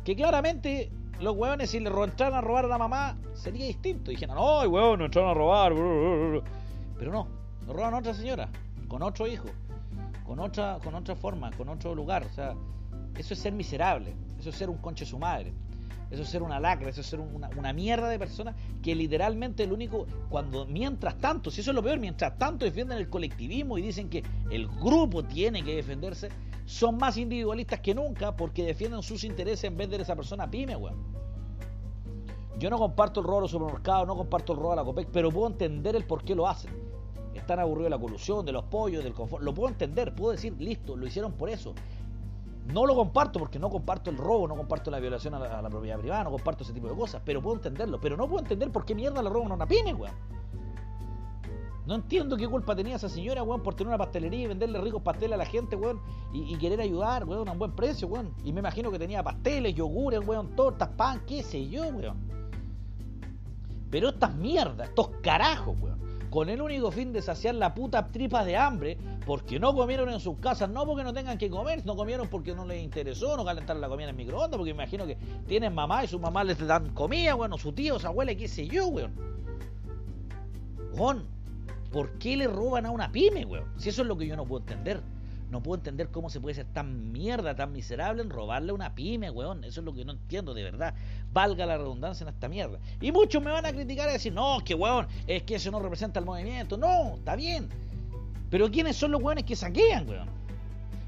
Que 0.04 0.16
claramente 0.16 0.90
los 1.20 1.36
weones, 1.36 1.70
si 1.70 1.78
le 1.78 1.90
entraran 1.90 2.38
a 2.38 2.40
robar 2.40 2.64
a 2.64 2.68
la 2.68 2.78
mamá, 2.78 3.18
sería 3.34 3.66
distinto. 3.66 4.10
Dijeron, 4.10 4.36
no, 4.36 4.60
weón, 4.62 4.98
no 4.98 5.04
entraron 5.04 5.30
a 5.30 5.34
robar. 5.34 5.72
Pero 6.98 7.12
no, 7.12 7.28
nos 7.66 7.76
roban 7.76 7.94
a 7.94 7.98
otra 7.98 8.14
señora, 8.14 8.48
con 8.88 9.02
otro 9.02 9.26
hijo, 9.26 9.48
con 10.24 10.40
otra, 10.40 10.78
con 10.82 10.94
otra 10.94 11.14
forma, 11.14 11.50
con 11.52 11.68
otro 11.68 11.94
lugar. 11.94 12.24
O 12.24 12.32
sea, 12.32 12.54
eso 13.16 13.34
es 13.34 13.40
ser 13.40 13.52
miserable, 13.52 14.14
eso 14.38 14.50
es 14.50 14.56
ser 14.56 14.70
un 14.70 14.78
conche 14.78 15.04
su 15.04 15.18
madre. 15.18 15.52
Eso 16.12 16.24
es 16.24 16.28
ser 16.28 16.42
una 16.42 16.60
lacra, 16.60 16.90
eso 16.90 17.00
es 17.00 17.06
ser 17.06 17.20
una, 17.20 17.72
mierda 17.72 18.06
de 18.06 18.18
personas 18.18 18.54
que 18.82 18.94
literalmente 18.94 19.62
el 19.62 19.72
único, 19.72 20.06
cuando 20.28 20.66
mientras 20.66 21.16
tanto, 21.16 21.50
si 21.50 21.62
eso 21.62 21.70
es 21.70 21.74
lo 21.74 21.82
peor, 21.82 21.98
mientras 21.98 22.36
tanto 22.36 22.66
defienden 22.66 22.98
el 22.98 23.08
colectivismo 23.08 23.78
y 23.78 23.82
dicen 23.82 24.10
que 24.10 24.22
el 24.50 24.68
grupo 24.68 25.24
tiene 25.24 25.64
que 25.64 25.74
defenderse, 25.74 26.28
son 26.66 26.98
más 26.98 27.16
individualistas 27.16 27.80
que 27.80 27.94
nunca 27.94 28.36
porque 28.36 28.62
defienden 28.62 29.02
sus 29.02 29.24
intereses 29.24 29.64
en 29.64 29.78
vez 29.78 29.88
de 29.88 30.02
esa 30.02 30.14
persona 30.14 30.50
pyme, 30.50 30.76
weón. 30.76 31.02
Yo 32.58 32.68
no 32.68 32.78
comparto 32.78 33.20
el 33.20 33.26
robo 33.26 33.38
a 33.38 33.40
los 33.42 33.50
supermercados, 33.50 34.06
no 34.06 34.14
comparto 34.14 34.52
el 34.52 34.58
robo 34.58 34.72
a 34.72 34.76
la 34.76 34.84
COPEC, 34.84 35.08
pero 35.10 35.30
puedo 35.30 35.46
entender 35.46 35.96
el 35.96 36.04
por 36.04 36.22
qué 36.24 36.34
lo 36.34 36.46
hacen. 36.46 36.70
Están 37.32 37.58
aburridos 37.58 37.84
de 37.84 37.90
la 37.90 37.98
colusión, 37.98 38.44
de 38.44 38.52
los 38.52 38.64
pollos, 38.64 39.02
del 39.02 39.14
confort. 39.14 39.42
Lo 39.42 39.54
puedo 39.54 39.70
entender, 39.70 40.14
puedo 40.14 40.32
decir, 40.32 40.54
listo, 40.58 40.94
lo 40.94 41.06
hicieron 41.06 41.32
por 41.32 41.48
eso. 41.48 41.74
No 42.66 42.86
lo 42.86 42.94
comparto 42.94 43.38
porque 43.38 43.58
no 43.58 43.70
comparto 43.70 44.10
el 44.10 44.16
robo, 44.16 44.46
no 44.46 44.56
comparto 44.56 44.90
la 44.90 45.00
violación 45.00 45.34
a 45.34 45.38
la, 45.38 45.68
propiedad 45.68 45.98
privada, 45.98 46.24
no 46.24 46.30
comparto 46.30 46.62
ese 46.62 46.72
tipo 46.72 46.88
de 46.88 46.94
cosas, 46.94 47.20
pero 47.24 47.42
puedo 47.42 47.56
entenderlo. 47.56 48.00
Pero 48.00 48.16
no 48.16 48.28
puedo 48.28 48.40
entender 48.40 48.70
por 48.70 48.84
qué 48.84 48.94
mierda 48.94 49.22
le 49.22 49.30
roban 49.30 49.50
a 49.50 49.54
una 49.54 49.66
pyme, 49.66 49.94
weón. 49.94 50.14
No 51.84 51.96
entiendo 51.96 52.36
qué 52.36 52.46
culpa 52.46 52.76
tenía 52.76 52.94
esa 52.94 53.08
señora, 53.08 53.42
weón, 53.42 53.62
por 53.62 53.74
tener 53.74 53.88
una 53.88 53.98
pastelería 53.98 54.44
y 54.44 54.46
venderle 54.46 54.80
ricos 54.80 55.02
pasteles 55.02 55.34
a 55.34 55.38
la 55.38 55.46
gente, 55.46 55.74
weón, 55.74 56.00
y, 56.32 56.56
querer 56.56 56.80
ayudar, 56.80 57.24
weón, 57.24 57.48
a 57.48 57.52
un 57.52 57.58
buen 57.58 57.72
precio, 57.72 58.06
weón. 58.06 58.32
Y 58.44 58.52
me 58.52 58.60
imagino 58.60 58.92
que 58.92 58.98
tenía 58.98 59.22
pasteles, 59.24 59.74
yogures, 59.74 60.26
weón, 60.26 60.54
tortas, 60.54 60.88
pan, 60.90 61.22
qué 61.26 61.42
sé 61.42 61.68
yo, 61.68 61.88
weón. 61.88 62.16
Pero 63.90 64.10
estas 64.10 64.34
mierdas, 64.36 64.88
estos 64.88 65.08
carajos, 65.20 65.76
weón 65.80 66.11
con 66.32 66.48
el 66.48 66.62
único 66.62 66.90
fin 66.90 67.12
de 67.12 67.20
saciar 67.20 67.56
la 67.56 67.74
puta 67.74 68.06
tripa 68.06 68.42
de 68.42 68.56
hambre, 68.56 68.96
porque 69.26 69.60
no 69.60 69.74
comieron 69.74 70.08
en 70.08 70.18
sus 70.18 70.38
casas, 70.38 70.70
no 70.70 70.86
porque 70.86 71.04
no 71.04 71.12
tengan 71.12 71.36
que 71.36 71.50
comer, 71.50 71.84
no 71.84 71.94
comieron 71.94 72.26
porque 72.28 72.54
no 72.54 72.64
les 72.64 72.82
interesó, 72.82 73.36
no 73.36 73.44
calentar 73.44 73.76
la 73.76 73.86
comida 73.86 74.04
en 74.04 74.10
el 74.10 74.16
microondas, 74.16 74.56
porque 74.56 74.70
imagino 74.70 75.06
que 75.06 75.18
tienen 75.46 75.74
mamá 75.74 76.04
y 76.04 76.08
su 76.08 76.18
mamá 76.18 76.42
les 76.42 76.58
dan 76.66 76.94
comida, 76.94 77.34
bueno, 77.34 77.58
su 77.58 77.74
tío, 77.74 77.98
su 77.98 78.06
abuela, 78.06 78.34
qué 78.34 78.48
sé 78.48 78.66
yo, 78.66 78.86
weón. 78.86 79.12
Weón, 80.94 81.26
¿por 81.92 82.18
qué 82.18 82.34
le 82.34 82.46
roban 82.46 82.86
a 82.86 82.90
una 82.90 83.12
pyme, 83.12 83.44
weón? 83.44 83.66
Si 83.76 83.90
eso 83.90 84.00
es 84.00 84.08
lo 84.08 84.16
que 84.16 84.26
yo 84.26 84.34
no 84.34 84.46
puedo 84.46 84.62
entender. 84.62 85.02
No 85.52 85.62
puedo 85.62 85.76
entender 85.76 86.08
cómo 86.08 86.30
se 86.30 86.40
puede 86.40 86.54
ser 86.54 86.64
tan 86.64 87.12
mierda, 87.12 87.54
tan 87.54 87.72
miserable 87.72 88.22
en 88.22 88.30
robarle 88.30 88.72
una 88.72 88.94
pyme, 88.94 89.30
weón. 89.30 89.64
Eso 89.64 89.80
es 89.80 89.84
lo 89.84 89.92
que 89.92 90.02
no 90.02 90.12
entiendo, 90.12 90.54
de 90.54 90.62
verdad. 90.62 90.94
Valga 91.30 91.66
la 91.66 91.76
redundancia 91.76 92.24
en 92.24 92.32
esta 92.32 92.48
mierda. 92.48 92.78
Y 93.02 93.12
muchos 93.12 93.42
me 93.42 93.50
van 93.50 93.66
a 93.66 93.70
criticar 93.70 94.08
y 94.08 94.12
decir, 94.14 94.32
no, 94.32 94.60
que 94.64 94.74
weón, 94.74 95.06
es 95.26 95.42
que 95.42 95.56
eso 95.56 95.70
no 95.70 95.78
representa 95.78 96.18
el 96.18 96.24
movimiento. 96.24 96.78
No, 96.78 97.16
está 97.16 97.36
bien. 97.36 97.68
Pero 98.48 98.70
¿quiénes 98.70 98.96
son 98.96 99.10
los 99.10 99.22
weones 99.22 99.44
que 99.44 99.54
saquean, 99.54 100.08
weón? 100.08 100.41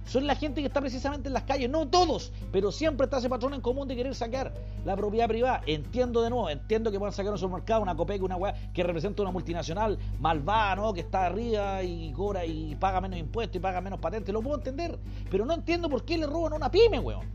Son 0.07 0.27
la 0.27 0.35
gente 0.35 0.61
que 0.61 0.67
está 0.67 0.81
precisamente 0.81 1.29
en 1.29 1.35
las 1.35 1.45
calles, 1.45 1.71
no 1.71 1.89
todos, 1.89 2.33
pero 2.53 2.71
siempre 2.71 3.05
está 3.05 3.19
ese 3.19 3.29
patrón 3.29 3.55
en 3.55 3.61
común 3.61 3.89
de 3.89 3.97
querer 3.97 4.15
sacar 4.15 4.53
la 4.85 4.97
propiedad 4.97 5.29
privada. 5.29 5.63
Entiendo 5.67 6.23
de 6.23 6.31
nuevo, 6.31 6.51
entiendo 6.51 6.91
que 6.91 6.99
puedan 6.99 7.13
sacar 7.13 7.33
un 7.33 7.39
supermercado, 7.39 7.83
una 7.83 7.97
copeca, 7.97 8.25
una 8.25 8.37
weá 8.37 8.55
que 8.73 8.83
representa 8.83 9.23
una 9.23 9.31
multinacional 9.31 9.99
malvada, 10.21 10.77
¿no? 10.77 10.93
Que 10.93 11.01
está 11.01 11.27
arriba 11.27 11.83
y 11.83 12.13
cobra 12.13 12.45
y 12.45 12.75
paga 12.77 13.01
menos 13.01 13.19
impuestos 13.19 13.57
y 13.57 13.61
paga 13.61 13.81
menos 13.81 13.99
patentes, 13.99 14.33
lo 14.33 14.43
puedo 14.43 14.57
entender, 14.57 14.99
pero 15.31 15.45
no 15.45 15.55
entiendo 15.55 15.89
por 15.89 16.05
qué 16.05 16.19
le 16.19 16.27
roban 16.27 16.53
a 16.53 16.57
una 16.57 16.71
pyme, 16.71 16.99
weón. 16.99 17.27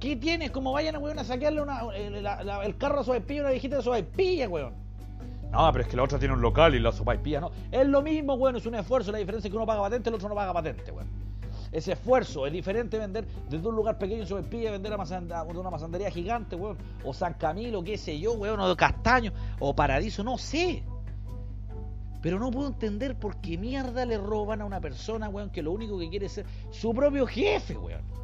¿Qué 0.00 0.16
tienes? 0.16 0.50
Como 0.50 0.72
vayan 0.72 0.96
weón, 0.96 1.18
a 1.18 1.24
saquearle 1.24 1.62
el, 1.96 2.76
carro 2.78 3.00
a 3.00 3.04
su 3.04 3.12
espilla, 3.12 3.42
una 3.42 3.50
viejita 3.50 3.76
de 3.76 3.82
su 3.82 3.94
espilla, 3.94 4.48
weón. 4.48 4.74
No, 5.52 5.72
pero 5.72 5.82
es 5.82 5.90
que 5.90 5.96
la 5.96 6.04
otra 6.04 6.18
tiene 6.18 6.34
un 6.34 6.40
local 6.40 6.74
y 6.74 6.78
la 6.78 6.92
sopa 6.92 7.14
y 7.14 7.18
pilla, 7.18 7.40
¿no? 7.40 7.50
Es 7.72 7.86
lo 7.86 8.02
mismo, 8.02 8.36
bueno, 8.36 8.58
es 8.58 8.66
un 8.66 8.76
esfuerzo. 8.76 9.10
La 9.10 9.18
diferencia 9.18 9.48
es 9.48 9.50
que 9.50 9.56
uno 9.56 9.66
paga 9.66 9.80
patente, 9.80 10.08
el 10.08 10.14
otro 10.14 10.28
no 10.28 10.34
paga 10.34 10.52
patente, 10.52 10.90
bueno. 10.92 11.10
Ese 11.72 11.92
esfuerzo 11.92 12.46
es 12.46 12.52
diferente 12.52 12.98
vender 12.98 13.26
desde 13.48 13.68
un 13.68 13.76
lugar 13.76 13.98
pequeño 13.98 14.24
en 14.38 14.44
pilla, 14.44 14.70
vender 14.72 14.92
a 14.92 14.96
una 14.96 15.70
masandería 15.70 16.10
gigante, 16.10 16.56
weón. 16.56 16.78
O 17.04 17.12
San 17.12 17.34
Camilo, 17.34 17.82
qué 17.82 17.96
sé 17.96 18.18
yo, 18.18 18.32
weón, 18.32 18.60
o 18.60 18.68
de 18.68 18.76
Castaño, 18.76 19.32
o 19.58 19.74
Paradiso, 19.74 20.22
no 20.22 20.38
sé. 20.38 20.84
Pero 22.22 22.38
no 22.38 22.50
puedo 22.50 22.68
entender 22.68 23.16
por 23.18 23.40
qué 23.40 23.56
mierda 23.56 24.04
le 24.04 24.18
roban 24.18 24.60
a 24.60 24.64
una 24.64 24.80
persona, 24.80 25.28
weón, 25.28 25.50
que 25.50 25.62
lo 25.62 25.72
único 25.72 25.98
que 25.98 26.10
quiere 26.10 26.26
es 26.26 26.32
ser 26.32 26.46
su 26.70 26.92
propio 26.92 27.26
jefe, 27.26 27.76
weón 27.76 28.19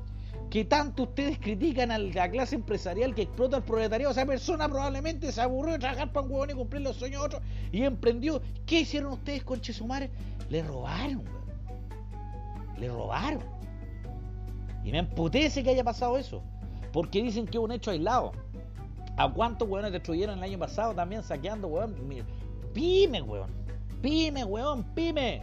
que 0.57 0.65
tanto 0.65 1.03
ustedes 1.03 1.39
critican 1.39 1.91
a 1.91 1.99
la 1.99 2.31
clase 2.31 2.55
empresarial 2.55 3.15
que 3.15 3.21
explota 3.21 3.59
el 3.59 3.63
proletariado. 3.63 4.11
Esa 4.11 4.25
persona 4.25 4.67
probablemente 4.67 5.31
se 5.31 5.43
aburrió 5.43 5.75
de 5.75 5.81
trabajar 5.81 6.11
para 6.11 6.25
un 6.25 6.33
huevón 6.33 6.49
y 6.49 6.55
cumplir 6.55 6.81
los 6.81 6.97
sueños 6.97 7.21
de 7.21 7.27
otros 7.27 7.43
y 7.73 7.83
emprendió. 7.83 8.41
¿Qué 8.65 8.81
hicieron 8.81 9.13
ustedes 9.13 9.45
con 9.45 9.61
Chesumare? 9.61 10.11
Le 10.49 10.63
robaron, 10.63 11.19
weón. 11.19 12.79
Le 12.79 12.89
robaron. 12.89 13.45
Y 14.83 14.93
me 14.93 15.01
emputece 15.01 15.63
que 15.63 15.69
haya 15.69 15.85
pasado 15.85 16.17
eso. 16.17 16.43
Porque 16.91 17.23
dicen 17.23 17.45
que 17.45 17.59
es 17.59 17.63
un 17.63 17.73
hecho 17.73 17.91
aislado. 17.91 18.33
¿A 19.19 19.31
cuántos 19.31 19.69
weones 19.69 19.93
destruyeron 19.93 20.39
el 20.39 20.45
año 20.45 20.59
pasado 20.59 20.95
también 20.95 21.23
saqueando, 21.23 21.69
weón? 21.69 21.95
Pyme, 22.73 23.21
weón. 23.21 23.51
Pyme, 24.01 24.43
weón, 24.43 24.85
pyme. 24.95 25.43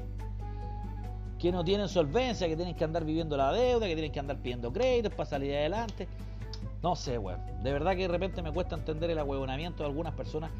Que 1.44 1.52
no 1.52 1.62
tienen 1.62 1.90
solvencia, 1.90 2.48
que 2.48 2.56
tienen 2.56 2.74
que 2.74 2.86
andar 2.86 3.04
viviendo 3.04 3.36
la 3.36 3.52
deuda, 3.52 3.86
que 3.86 3.96
tienen 3.96 4.14
que 4.14 4.20
andar 4.22 4.38
pidiendo 4.38 4.72
créditos 4.72 5.12
para 5.14 5.30
salir 5.30 5.54
adelante. 5.54 6.08
No 6.82 6.96
sé, 6.96 7.18
weón. 7.18 7.42
De 7.62 7.74
verdad 7.74 7.98
que 7.98 8.04
de 8.04 8.08
repente 8.08 8.42
me 8.42 8.50
cuesta 8.50 8.76
entender 8.76 9.10
el 9.10 9.20
ahuevonamiento 9.20 9.84
de 9.84 9.90
algunas 9.90 10.14
personas 10.14 10.52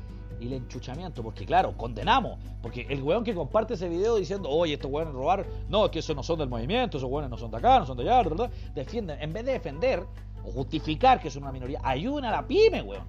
y 0.42 0.48
el 0.48 0.52
enchuchamiento, 0.52 1.24
porque 1.24 1.46
claro, 1.46 1.78
condenamos, 1.78 2.38
porque 2.62 2.86
el 2.90 3.02
weón 3.02 3.24
que 3.24 3.34
comparte 3.34 3.76
ese 3.76 3.88
video 3.88 4.18
diciendo, 4.18 4.50
oye, 4.50 4.74
estos 4.74 4.92
weones 4.92 5.14
robar, 5.14 5.46
no, 5.70 5.86
es 5.86 5.92
que 5.92 6.00
esos 6.00 6.18
no 6.18 6.22
son 6.22 6.40
del 6.40 6.50
movimiento, 6.50 6.98
esos 6.98 7.10
weones 7.10 7.30
no 7.30 7.38
son 7.38 7.50
de 7.50 7.60
acá, 7.60 7.80
no 7.80 7.86
son 7.86 7.96
de 7.96 8.04
allá, 8.04 8.22
¿verdad? 8.22 8.52
Defienden, 8.76 9.22
en 9.22 9.32
vez 9.32 9.46
de 9.46 9.54
defender 9.54 10.04
o 10.44 10.52
justificar 10.52 11.22
que 11.22 11.32
son 11.32 11.44
una 11.44 11.54
minoría, 11.54 11.80
ayuden 11.82 12.26
a 12.26 12.32
la 12.32 12.46
pyme, 12.46 12.82
weón. 12.82 13.08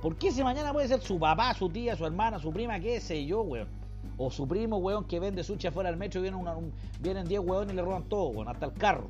¿Por 0.00 0.14
qué 0.14 0.30
si 0.30 0.44
mañana 0.44 0.72
puede 0.72 0.86
ser 0.86 1.00
su 1.00 1.18
papá, 1.18 1.52
su 1.54 1.68
tía, 1.70 1.96
su 1.96 2.06
hermana, 2.06 2.38
su 2.38 2.52
prima, 2.52 2.78
qué 2.78 3.00
sé 3.00 3.26
yo, 3.26 3.42
weón? 3.42 3.82
O 4.16 4.30
su 4.30 4.46
primo, 4.46 4.78
weón, 4.78 5.04
que 5.04 5.18
vende 5.18 5.42
sushi 5.42 5.66
afuera 5.66 5.90
del 5.90 5.98
metro 5.98 6.20
y 6.20 6.22
vienen, 6.22 6.40
una, 6.40 6.54
vienen 7.00 7.26
10 7.26 7.40
weón 7.40 7.70
y 7.70 7.72
le 7.72 7.82
roban 7.82 8.04
todo, 8.04 8.28
weón, 8.28 8.48
hasta 8.48 8.66
el 8.66 8.72
carro. 8.72 9.08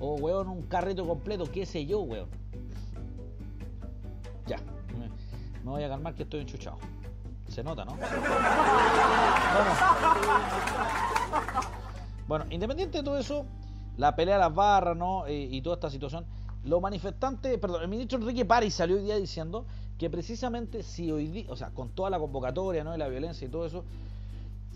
O, 0.00 0.14
weón, 0.16 0.48
un 0.48 0.62
carrito 0.62 1.06
completo, 1.06 1.44
qué 1.50 1.64
sé 1.64 1.86
yo, 1.86 2.00
weón. 2.00 2.28
Ya, 4.46 4.58
me, 5.64 5.70
voy 5.70 5.82
a 5.82 5.88
calmar 5.88 6.14
que 6.14 6.24
estoy 6.24 6.40
enchuchado. 6.40 6.78
Se 7.48 7.62
nota, 7.62 7.84
¿no? 7.84 7.96
Bueno. 12.26 12.44
independiente 12.50 12.98
de 12.98 13.04
todo 13.04 13.18
eso, 13.18 13.46
la 13.96 14.14
pelea 14.14 14.34
de 14.34 14.40
las 14.40 14.54
barras, 14.54 14.96
¿no? 14.96 15.24
Y 15.28 15.62
toda 15.62 15.76
esta 15.76 15.88
situación, 15.88 16.26
los 16.64 16.82
manifestantes, 16.82 17.58
perdón, 17.58 17.82
el 17.82 17.88
ministro 17.88 18.18
Enrique 18.18 18.44
París 18.44 18.74
salió 18.74 18.96
hoy 18.96 19.02
día 19.02 19.16
diciendo 19.16 19.64
que 19.96 20.10
precisamente 20.10 20.82
si 20.82 21.10
hoy 21.10 21.26
día, 21.28 21.46
o 21.48 21.56
sea, 21.56 21.70
con 21.70 21.90
toda 21.90 22.10
la 22.10 22.18
convocatoria, 22.18 22.84
¿no? 22.84 22.94
Y 22.94 22.98
la 22.98 23.08
violencia 23.08 23.46
y 23.46 23.50
todo 23.50 23.66
eso, 23.66 23.84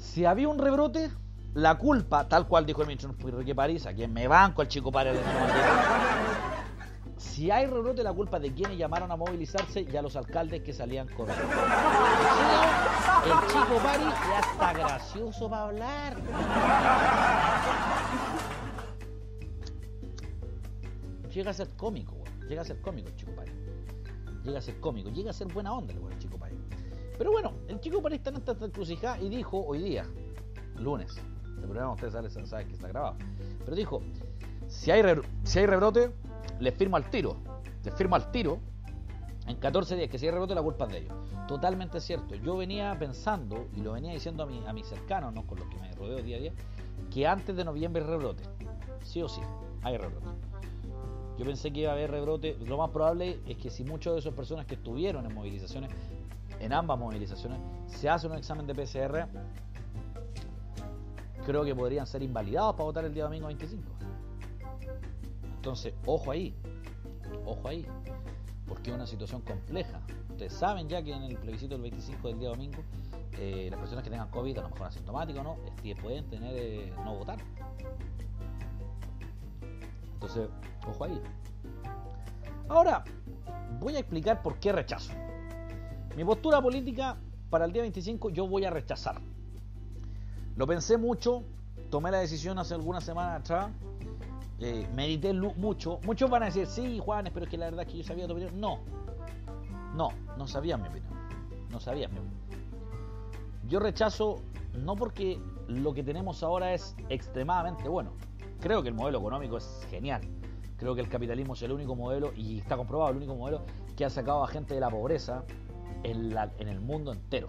si 0.02 0.24
había 0.24 0.48
un 0.48 0.58
rebrote, 0.58 1.10
la 1.54 1.78
culpa, 1.78 2.28
tal 2.28 2.48
cual 2.48 2.66
dijo 2.66 2.82
el 2.82 2.88
ministro 2.88 3.14
Enrique 3.18 3.54
París, 3.54 3.86
a 3.86 3.94
quien 3.94 4.12
me 4.12 4.26
banco 4.26 4.60
al 4.60 4.68
chico 4.68 4.90
París, 4.90 5.18
si 7.16 7.50
hay 7.50 7.66
rebrote, 7.66 8.02
la 8.02 8.12
culpa 8.12 8.40
de 8.40 8.52
quienes 8.52 8.76
llamaron 8.76 9.10
a 9.12 9.16
movilizarse 9.16 9.86
y 9.90 9.96
a 9.96 10.02
los 10.02 10.16
alcaldes 10.16 10.62
que 10.62 10.72
salían 10.72 11.06
corriendo. 11.08 11.44
el 13.24 13.48
chico 13.48 13.76
París 13.82 14.14
ya 14.28 14.40
está 14.40 14.72
gracioso 14.72 15.48
para 15.48 15.62
hablar. 15.62 16.16
Llega 21.32 21.52
a 21.52 21.54
ser 21.54 21.68
cómico, 21.76 22.16
Llega 22.48 22.62
a 22.62 22.64
ser 22.64 22.80
cómico 22.80 23.08
el 23.08 23.16
chico 23.16 23.32
París. 23.36 23.54
Llega 24.42 24.58
a 24.58 24.62
ser 24.62 24.80
cómico, 24.80 25.10
llega 25.10 25.30
a 25.30 25.32
ser 25.32 25.46
buena 25.46 25.72
onda 25.72 25.94
el 25.94 26.18
chico 26.18 26.36
París. 26.36 26.51
Pero 27.22 27.30
bueno, 27.30 27.52
el 27.68 27.78
chico 27.78 28.02
París 28.02 28.18
está 28.18 28.30
en 28.30 28.38
esta 28.38 28.50
encrucijada 28.50 29.16
y 29.20 29.28
dijo 29.28 29.64
hoy 29.64 29.80
día, 29.80 30.04
lunes, 30.80 31.16
el 31.56 31.62
programa 31.66 31.92
ustedes 31.92 32.32
saben 32.48 32.66
que 32.66 32.74
está 32.74 32.88
grabado, 32.88 33.14
pero 33.64 33.76
dijo, 33.76 34.02
si 34.66 34.90
hay, 34.90 35.04
si 35.44 35.60
hay 35.60 35.66
rebrote, 35.66 36.10
les 36.58 36.74
firmo 36.74 36.96
al 36.96 37.08
tiro. 37.10 37.36
Les 37.84 37.94
firmo 37.94 38.16
al 38.16 38.32
tiro 38.32 38.58
en 39.46 39.54
14 39.54 39.94
días 39.94 40.10
que 40.10 40.18
si 40.18 40.26
hay 40.26 40.32
rebrote 40.32 40.56
la 40.56 40.62
culpa 40.62 40.86
es 40.86 40.90
de 40.94 40.98
ellos. 40.98 41.14
Totalmente 41.46 42.00
cierto. 42.00 42.34
Yo 42.34 42.56
venía 42.56 42.96
pensando, 42.98 43.68
y 43.76 43.82
lo 43.82 43.92
venía 43.92 44.12
diciendo 44.12 44.42
a, 44.42 44.46
mi, 44.46 44.66
a 44.66 44.72
mis 44.72 44.88
cercanos, 44.88 45.32
¿no? 45.32 45.46
con 45.46 45.60
los 45.60 45.68
que 45.68 45.76
me 45.76 45.92
rodeo 45.92 46.20
día 46.24 46.38
a 46.38 46.40
día, 46.40 46.52
que 47.14 47.24
antes 47.24 47.54
de 47.54 47.64
noviembre 47.64 48.02
rebrote. 48.02 48.42
Sí 49.04 49.22
o 49.22 49.28
sí, 49.28 49.42
hay 49.84 49.96
rebrote. 49.96 50.26
Yo 51.38 51.44
pensé 51.44 51.72
que 51.72 51.82
iba 51.82 51.90
a 51.90 51.94
haber 51.94 52.10
rebrote. 52.10 52.56
Lo 52.66 52.78
más 52.78 52.90
probable 52.90 53.38
es 53.46 53.56
que 53.58 53.70
si 53.70 53.84
muchas 53.84 54.14
de 54.14 54.18
esas 54.18 54.34
personas 54.34 54.66
que 54.66 54.74
estuvieron 54.74 55.24
en 55.24 55.32
movilizaciones, 55.32 55.90
en 56.62 56.72
ambas 56.72 56.96
movilizaciones, 56.96 57.58
se 57.86 58.08
hace 58.08 58.28
un 58.28 58.36
examen 58.36 58.66
de 58.66 58.74
PCR, 58.74 59.26
creo 61.44 61.64
que 61.64 61.74
podrían 61.74 62.06
ser 62.06 62.22
invalidados 62.22 62.74
para 62.74 62.84
votar 62.84 63.04
el 63.04 63.12
día 63.12 63.24
domingo 63.24 63.48
25. 63.48 63.82
Entonces, 65.56 65.92
ojo 66.06 66.30
ahí, 66.30 66.54
ojo 67.44 67.68
ahí, 67.68 67.84
porque 68.68 68.90
es 68.90 68.96
una 68.96 69.08
situación 69.08 69.42
compleja. 69.42 70.00
Ustedes 70.30 70.52
saben 70.52 70.88
ya 70.88 71.02
que 71.02 71.12
en 71.12 71.24
el 71.24 71.36
plebiscito 71.36 71.74
del 71.74 71.82
25 71.82 72.28
del 72.28 72.38
día 72.38 72.48
domingo, 72.50 72.78
eh, 73.38 73.66
las 73.68 73.80
personas 73.80 74.04
que 74.04 74.10
tengan 74.10 74.30
COVID, 74.30 74.58
a 74.58 74.62
lo 74.62 74.70
mejor 74.70 74.86
asintomáticos, 74.86 75.42
¿no? 75.42 75.56
pueden 76.00 76.28
tener 76.28 76.54
eh, 76.56 76.92
no 77.04 77.16
votar. 77.16 77.38
Entonces, 80.14 80.48
ojo 80.86 81.04
ahí. 81.04 81.20
Ahora, 82.68 83.02
voy 83.80 83.96
a 83.96 83.98
explicar 83.98 84.42
por 84.42 84.60
qué 84.60 84.70
rechazo. 84.70 85.12
Mi 86.16 86.24
postura 86.24 86.60
política 86.60 87.16
para 87.48 87.64
el 87.64 87.72
día 87.72 87.82
25 87.82 88.30
yo 88.30 88.46
voy 88.46 88.64
a 88.64 88.70
rechazar. 88.70 89.20
Lo 90.56 90.66
pensé 90.66 90.98
mucho, 90.98 91.42
tomé 91.90 92.10
la 92.10 92.18
decisión 92.18 92.58
hace 92.58 92.74
algunas 92.74 93.02
semanas 93.04 93.40
atrás 93.40 93.70
eh, 94.60 94.86
medité 94.94 95.32
mucho. 95.32 95.98
Muchos 96.04 96.30
van 96.30 96.44
a 96.44 96.46
decir, 96.46 96.66
sí, 96.66 97.00
Juanes, 97.00 97.32
pero 97.32 97.46
es 97.46 97.50
que 97.50 97.58
la 97.58 97.64
verdad 97.66 97.84
es 97.84 97.92
que 97.92 97.98
yo 97.98 98.04
sabía 98.04 98.26
tu 98.26 98.34
opinión. 98.34 98.60
No, 98.60 98.78
no, 99.96 100.10
no 100.36 100.46
sabía 100.46 100.76
mi 100.76 100.86
opinión. 100.86 101.12
No 101.70 101.80
sabía 101.80 102.08
mi 102.08 102.18
opinión. 102.18 102.40
Yo 103.66 103.80
rechazo 103.80 104.40
no 104.74 104.94
porque 104.94 105.40
lo 105.66 105.94
que 105.94 106.04
tenemos 106.04 106.42
ahora 106.42 106.74
es 106.74 106.94
extremadamente 107.08 107.88
bueno. 107.88 108.12
Creo 108.60 108.82
que 108.82 108.88
el 108.90 108.94
modelo 108.94 109.18
económico 109.18 109.56
es 109.56 109.86
genial. 109.90 110.20
Creo 110.76 110.94
que 110.94 111.00
el 111.00 111.08
capitalismo 111.08 111.54
es 111.54 111.62
el 111.62 111.72
único 111.72 111.96
modelo, 111.96 112.32
y 112.36 112.58
está 112.58 112.76
comprobado, 112.76 113.10
el 113.10 113.16
único 113.16 113.34
modelo 113.34 113.62
que 113.96 114.04
ha 114.04 114.10
sacado 114.10 114.44
a 114.44 114.48
gente 114.48 114.74
de 114.74 114.80
la 114.80 114.90
pobreza 114.90 115.44
en, 116.02 116.68
el 116.68 116.80
mundo 116.80 117.12
entero. 117.12 117.48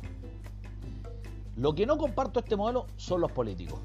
Lo 1.55 1.75
que 1.75 1.85
no 1.85 1.97
comparto 1.97 2.39
este 2.39 2.55
modelo 2.55 2.87
son 2.97 3.21
los 3.21 3.31
políticos. 3.31 3.79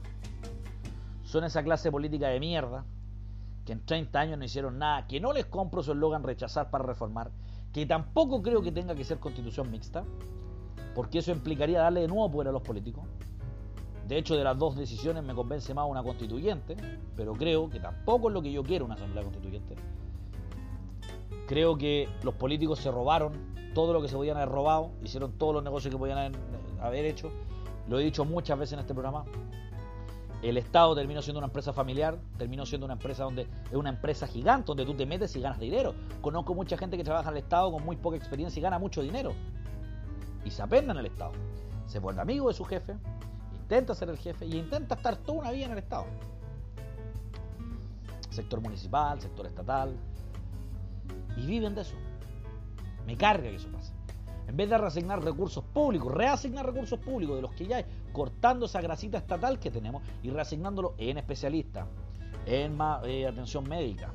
Son 1.25 1.45
esa 1.45 1.63
clase 1.63 1.91
política 1.91 2.29
de 2.29 2.41
mierda 2.41 2.85
que 3.65 3.73
en 3.73 3.85
30 3.85 4.19
años 4.19 4.39
no 4.39 4.45
hicieron 4.45 4.79
nada, 4.79 5.07
que 5.07 5.21
no 5.21 5.33
les 5.35 5.45
compro 5.45 5.83
su 5.83 5.93
eslogan 5.93 6.23
rechazar 6.23 6.71
para 6.71 6.85
reformar, 6.85 7.31
que 7.73 7.85
tampoco 7.85 8.43
creo 8.43 8.63
que 8.63 8.73
tenga 8.73 8.95
que 8.95 9.05
ser 9.05 9.19
constitución 9.19 9.71
mixta, 9.71 10.05
porque 10.95 11.19
eso 11.19 11.33
implicaría 11.33 11.81
darle 11.81 12.01
de 12.01 12.09
nuevo 12.09 12.31
poder 12.31 12.49
a 12.49 12.53
los 12.53 12.63
políticos. 12.63 13.05
De 14.09 14.17
hecho, 14.17 14.37
de 14.37 14.43
las 14.43 14.57
dos 14.57 14.75
decisiones 14.75 15.23
me 15.23 15.35
convence 15.35 15.75
más 15.75 15.87
una 15.87 16.03
constituyente, 16.03 16.77
pero 17.15 17.35
creo 17.35 17.69
que 17.69 17.79
tampoco 17.79 18.29
es 18.29 18.35
lo 18.35 18.41
que 18.41 18.51
yo 18.51 18.63
quiero 18.63 18.87
una 18.87 18.95
asamblea 18.95 19.23
constituyente. 19.23 19.75
Creo 21.47 21.77
que 21.77 22.09
los 22.23 22.33
políticos 22.35 22.79
se 22.79 22.91
robaron 22.91 23.58
todo 23.79 23.93
lo 23.93 24.03
que 24.03 24.09
se 24.09 24.17
podían 24.17 24.37
haber 24.37 24.49
robado, 24.49 24.91
hicieron 25.05 25.39
todos 25.39 25.55
los 25.55 25.63
negocios 25.63 25.95
que 25.95 25.99
podían 25.99 26.33
haber 26.81 27.05
hecho. 27.05 27.31
Lo 27.87 28.01
he 28.01 28.03
dicho 28.03 28.25
muchas 28.25 28.59
veces 28.59 28.73
en 28.73 28.81
este 28.81 28.93
programa. 28.93 29.25
El 30.43 30.57
Estado 30.57 30.97
terminó 30.97 31.23
siendo 31.23 31.39
una 31.39 31.47
empresa 31.47 31.73
familiar, 31.73 32.19
terminó 32.39 32.67
siendo 32.67 32.87
una 32.87 32.95
empresa 32.95 33.23
donde 33.23 33.43
es 33.43 33.75
una 33.77 33.91
empresa 33.91 34.27
gigante, 34.27 34.67
donde 34.67 34.85
tú 34.85 34.95
te 34.95 35.07
metes 35.07 35.37
y 35.37 35.41
ganas 35.41 35.61
dinero. 35.61 35.95
Conozco 36.21 36.57
mucha 36.57 36.77
gente 36.77 36.97
que 36.97 37.05
trabaja 37.05 37.31
en 37.31 37.37
el 37.37 37.43
Estado 37.45 37.71
con 37.71 37.85
muy 37.85 37.95
poca 37.95 38.17
experiencia 38.17 38.59
y 38.59 38.63
gana 38.65 38.81
mucho 38.81 39.01
dinero. 39.01 39.31
Y 40.45 40.51
se 40.51 40.61
apenda 40.61 40.93
en 40.93 40.99
el 40.99 41.07
Estado. 41.07 41.31
Se 41.87 42.01
vuelve 42.01 42.21
amigo 42.21 42.49
de 42.49 42.55
su 42.55 42.65
jefe, 42.65 42.97
intenta 43.61 43.95
ser 43.95 44.09
el 44.09 44.19
jefe 44.19 44.45
y 44.45 44.57
intenta 44.57 44.97
estar 44.97 45.19
toda 45.19 45.39
una 45.39 45.53
vida 45.53 45.67
en 45.67 45.73
el 45.73 45.79
Estado. 45.79 46.07
Sector 48.31 48.61
municipal, 48.61 49.21
sector 49.21 49.47
estatal. 49.47 49.97
Y 51.37 51.47
viven 51.47 51.77
de 51.77 51.83
eso. 51.83 51.95
Me 53.09 53.17
carga 53.17 53.49
que 53.49 53.57
eso 53.57 53.71
pase. 53.73 53.91
En 54.49 54.55
vez 54.55 54.69
de 54.69 54.77
reasignar 54.77 55.25
recursos 55.25 55.65
públicos, 55.65 56.13
reasignar 56.13 56.67
recursos 56.67 56.99
públicos 56.99 57.37
de 57.37 57.41
los 57.41 57.55
que 57.55 57.67
ya 57.67 57.79
hay, 57.79 57.87
cortando 58.13 58.67
esa 58.67 58.83
grasita 58.83 59.17
estatal 59.17 59.59
que 59.59 59.71
tenemos 59.71 60.03
y 60.23 60.29
reasignándolo 60.29 60.95
en 60.99 61.17
especialistas, 61.17 61.87
en 62.45 62.79
eh, 63.07 63.27
atención 63.27 63.67
médica. 63.67 64.13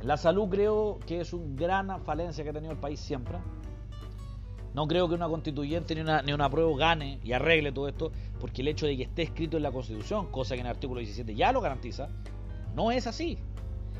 La 0.00 0.16
salud 0.16 0.48
creo 0.48 0.98
que 1.06 1.20
es 1.20 1.34
una 1.34 1.54
gran 1.56 2.02
falencia 2.02 2.42
que 2.42 2.48
ha 2.48 2.54
tenido 2.54 2.72
el 2.72 2.78
país 2.78 3.00
siempre. 3.00 3.36
No 4.72 4.88
creo 4.88 5.06
que 5.06 5.14
una 5.14 5.28
constituyente 5.28 5.94
ni 5.94 6.00
una, 6.00 6.22
ni 6.22 6.32
una 6.32 6.48
prueba 6.48 6.74
gane 6.78 7.20
y 7.22 7.34
arregle 7.34 7.70
todo 7.70 7.86
esto, 7.86 8.12
porque 8.40 8.62
el 8.62 8.68
hecho 8.68 8.86
de 8.86 8.96
que 8.96 9.02
esté 9.02 9.24
escrito 9.24 9.58
en 9.58 9.62
la 9.62 9.72
Constitución, 9.72 10.30
cosa 10.30 10.54
que 10.54 10.62
en 10.62 10.68
el 10.68 10.72
artículo 10.72 11.00
17 11.00 11.34
ya 11.34 11.52
lo 11.52 11.60
garantiza, 11.60 12.08
no 12.74 12.92
es 12.92 13.06
así. 13.06 13.36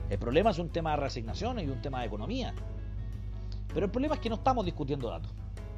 El 0.08 0.18
problema 0.18 0.52
es 0.52 0.58
un 0.58 0.70
tema 0.70 0.92
de 0.92 0.96
reasignaciones 0.96 1.66
y 1.66 1.70
un 1.70 1.82
tema 1.82 2.00
de 2.00 2.06
economía. 2.06 2.54
Pero 3.72 3.87
el 3.87 3.92
problema 3.92 4.14
es 4.14 4.20
que 4.20 4.28
no 4.28 4.35
estamos 4.37 4.64
discutiendo 4.64 5.09
datos. 5.09 5.33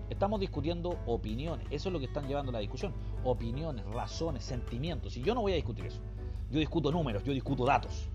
Estamos 0.09 0.40
discutiendo 0.40 0.98
opiniones. 1.07 1.66
Eso 1.70 1.88
es 1.88 1.92
lo 1.92 1.98
que 1.98 2.07
están 2.07 2.26
llevando 2.26 2.52
la 2.52 2.59
discusión. 2.59 2.92
Opiniones, 3.24 3.85
razones, 3.87 4.44
sentimientos. 4.44 5.16
Y 5.16 5.22
yo 5.22 5.35
no 5.35 5.42
voy 5.42 5.52
a 5.52 5.57
discutir 5.57 5.87
eso. 5.87 6.00
Yo 6.50 6.59
discuto 6.59 6.90
números, 6.92 7.22
yo 7.24 7.33
discuto 7.33 7.64
datos. 7.64 8.09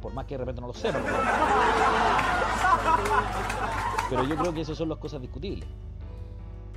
Por 0.00 0.12
más 0.12 0.24
que 0.26 0.34
de 0.34 0.38
repente 0.38 0.60
no 0.60 0.68
lo 0.68 0.72
sepa. 0.72 1.00
Pero 4.08 4.24
yo 4.24 4.36
creo 4.36 4.54
que 4.54 4.60
esas 4.60 4.78
son 4.78 4.88
las 4.88 4.98
cosas 4.98 5.20
discutibles. 5.20 5.68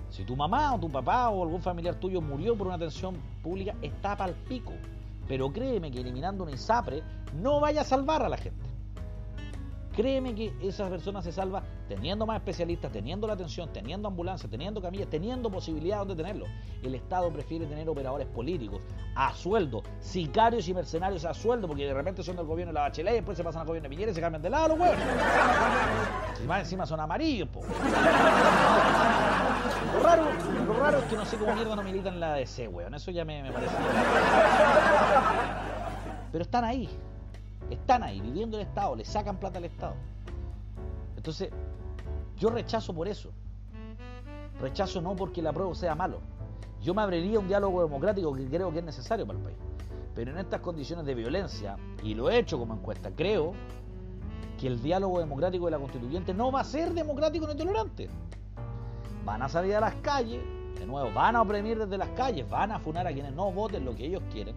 Si 0.09 0.23
tu 0.23 0.35
mamá 0.35 0.73
o 0.73 0.79
tu 0.79 0.89
papá 0.89 1.29
o 1.29 1.43
algún 1.43 1.61
familiar 1.61 1.95
tuyo 1.95 2.21
murió 2.21 2.57
por 2.57 2.67
una 2.67 2.77
atención 2.77 3.15
pública, 3.43 3.75
está 3.81 4.17
para 4.17 4.31
el 4.31 4.37
pico. 4.37 4.73
Pero 5.27 5.51
créeme 5.51 5.91
que 5.91 5.99
eliminando 5.99 6.43
un 6.43 6.49
ISAPRE 6.49 7.03
no 7.35 7.59
vaya 7.59 7.81
a 7.81 7.83
salvar 7.83 8.23
a 8.23 8.29
la 8.29 8.37
gente. 8.37 8.65
Créeme 9.97 10.35
que 10.35 10.53
esa 10.61 10.87
persona 10.89 11.23
se 11.23 11.31
salva 11.31 11.63
teniendo 11.89 12.27
más 12.27 12.37
especialistas, 12.37 12.91
teniendo 12.91 13.25
la 13.25 13.33
atención, 13.33 13.73
teniendo 13.73 14.07
ambulancia, 14.07 14.47
teniendo 14.47 14.79
camillas, 14.79 15.09
teniendo 15.09 15.49
posibilidad 15.49 16.05
de 16.05 16.15
tenerlo. 16.15 16.45
El 16.83 16.93
Estado 16.93 17.33
prefiere 17.33 17.65
tener 17.65 17.89
operadores 17.89 18.27
políticos 18.27 18.83
a 19.15 19.33
sueldo, 19.33 19.81
sicarios 19.99 20.67
y 20.67 20.75
mercenarios 20.75 21.25
a 21.25 21.33
sueldo, 21.33 21.67
porque 21.67 21.87
de 21.87 21.95
repente 21.95 22.21
son 22.21 22.35
del 22.35 22.45
gobierno 22.45 22.71
de 22.71 22.75
la 22.75 22.81
Bachelet, 22.81 23.13
y 23.13 23.15
después 23.15 23.35
se 23.35 23.43
pasan 23.43 23.61
al 23.61 23.67
gobierno 23.67 23.89
de 23.89 23.95
Piñera 23.95 24.11
y 24.11 24.13
se 24.13 24.21
cambian 24.21 24.43
de 24.43 24.51
lado 24.51 24.67
los 24.67 24.79
huevos. 24.79 24.97
Y 26.43 26.45
más 26.45 26.59
encima 26.59 26.85
son 26.85 26.99
amarillos, 26.99 27.49
po. 27.49 27.61
Lo 29.93 30.03
raro, 30.03 30.25
raro 30.79 30.99
es 30.99 31.05
que 31.05 31.15
no 31.15 31.25
sé 31.25 31.37
cómo 31.37 31.55
mierda 31.55 31.75
no 31.75 31.81
militan 31.81 32.13
en 32.13 32.19
la 32.19 32.35
ADC, 32.35 32.71
weón. 32.71 32.93
Eso 32.93 33.09
ya 33.09 33.25
me, 33.25 33.41
me 33.41 33.51
parece. 33.51 33.73
Pero 36.31 36.43
están 36.43 36.65
ahí. 36.65 36.87
Están 37.69 38.03
ahí, 38.03 38.21
viviendo 38.21 38.57
el 38.57 38.65
Estado, 38.65 38.95
le 38.95 39.03
sacan 39.03 39.37
plata 39.37 39.57
al 39.57 39.65
Estado. 39.65 39.95
Entonces, 41.15 41.49
yo 42.37 42.49
rechazo 42.49 42.93
por 42.93 43.07
eso. 43.07 43.31
Rechazo 44.61 45.01
no 45.01 45.15
porque 45.15 45.41
la 45.41 45.51
prueba 45.51 45.75
sea 45.75 45.95
malo. 45.95 46.19
Yo 46.81 46.93
me 46.93 47.01
abriría 47.01 47.39
un 47.39 47.47
diálogo 47.47 47.81
democrático 47.81 48.33
que 48.33 48.47
creo 48.47 48.71
que 48.71 48.79
es 48.79 48.85
necesario 48.85 49.25
para 49.27 49.39
el 49.39 49.45
país. 49.45 49.57
Pero 50.15 50.31
en 50.31 50.37
estas 50.37 50.61
condiciones 50.61 51.05
de 51.05 51.13
violencia, 51.13 51.77
y 52.03 52.13
lo 52.13 52.29
he 52.29 52.39
hecho 52.39 52.57
como 52.57 52.73
encuesta, 52.73 53.11
creo 53.11 53.53
que 54.59 54.67
el 54.67 54.81
diálogo 54.81 55.19
democrático 55.19 55.65
de 55.65 55.71
la 55.71 55.79
constituyente 55.79 56.33
no 56.33 56.51
va 56.51 56.61
a 56.61 56.63
ser 56.63 56.93
democrático 56.93 57.47
ni 57.47 57.55
tolerante. 57.55 58.09
Van 59.25 59.41
a 59.41 59.49
salir 59.49 59.75
a 59.75 59.81
las 59.81 59.95
calles, 59.95 60.41
de 60.79 60.85
nuevo, 60.87 61.11
van 61.13 61.35
a 61.35 61.41
oprimir 61.41 61.77
desde 61.77 61.97
las 61.97 62.09
calles, 62.09 62.49
van 62.49 62.71
a 62.71 62.79
funar 62.79 63.05
a 63.05 63.13
quienes 63.13 63.33
no 63.33 63.51
voten 63.51 63.85
lo 63.85 63.93
que 63.93 64.05
ellos 64.05 64.23
quieren 64.31 64.55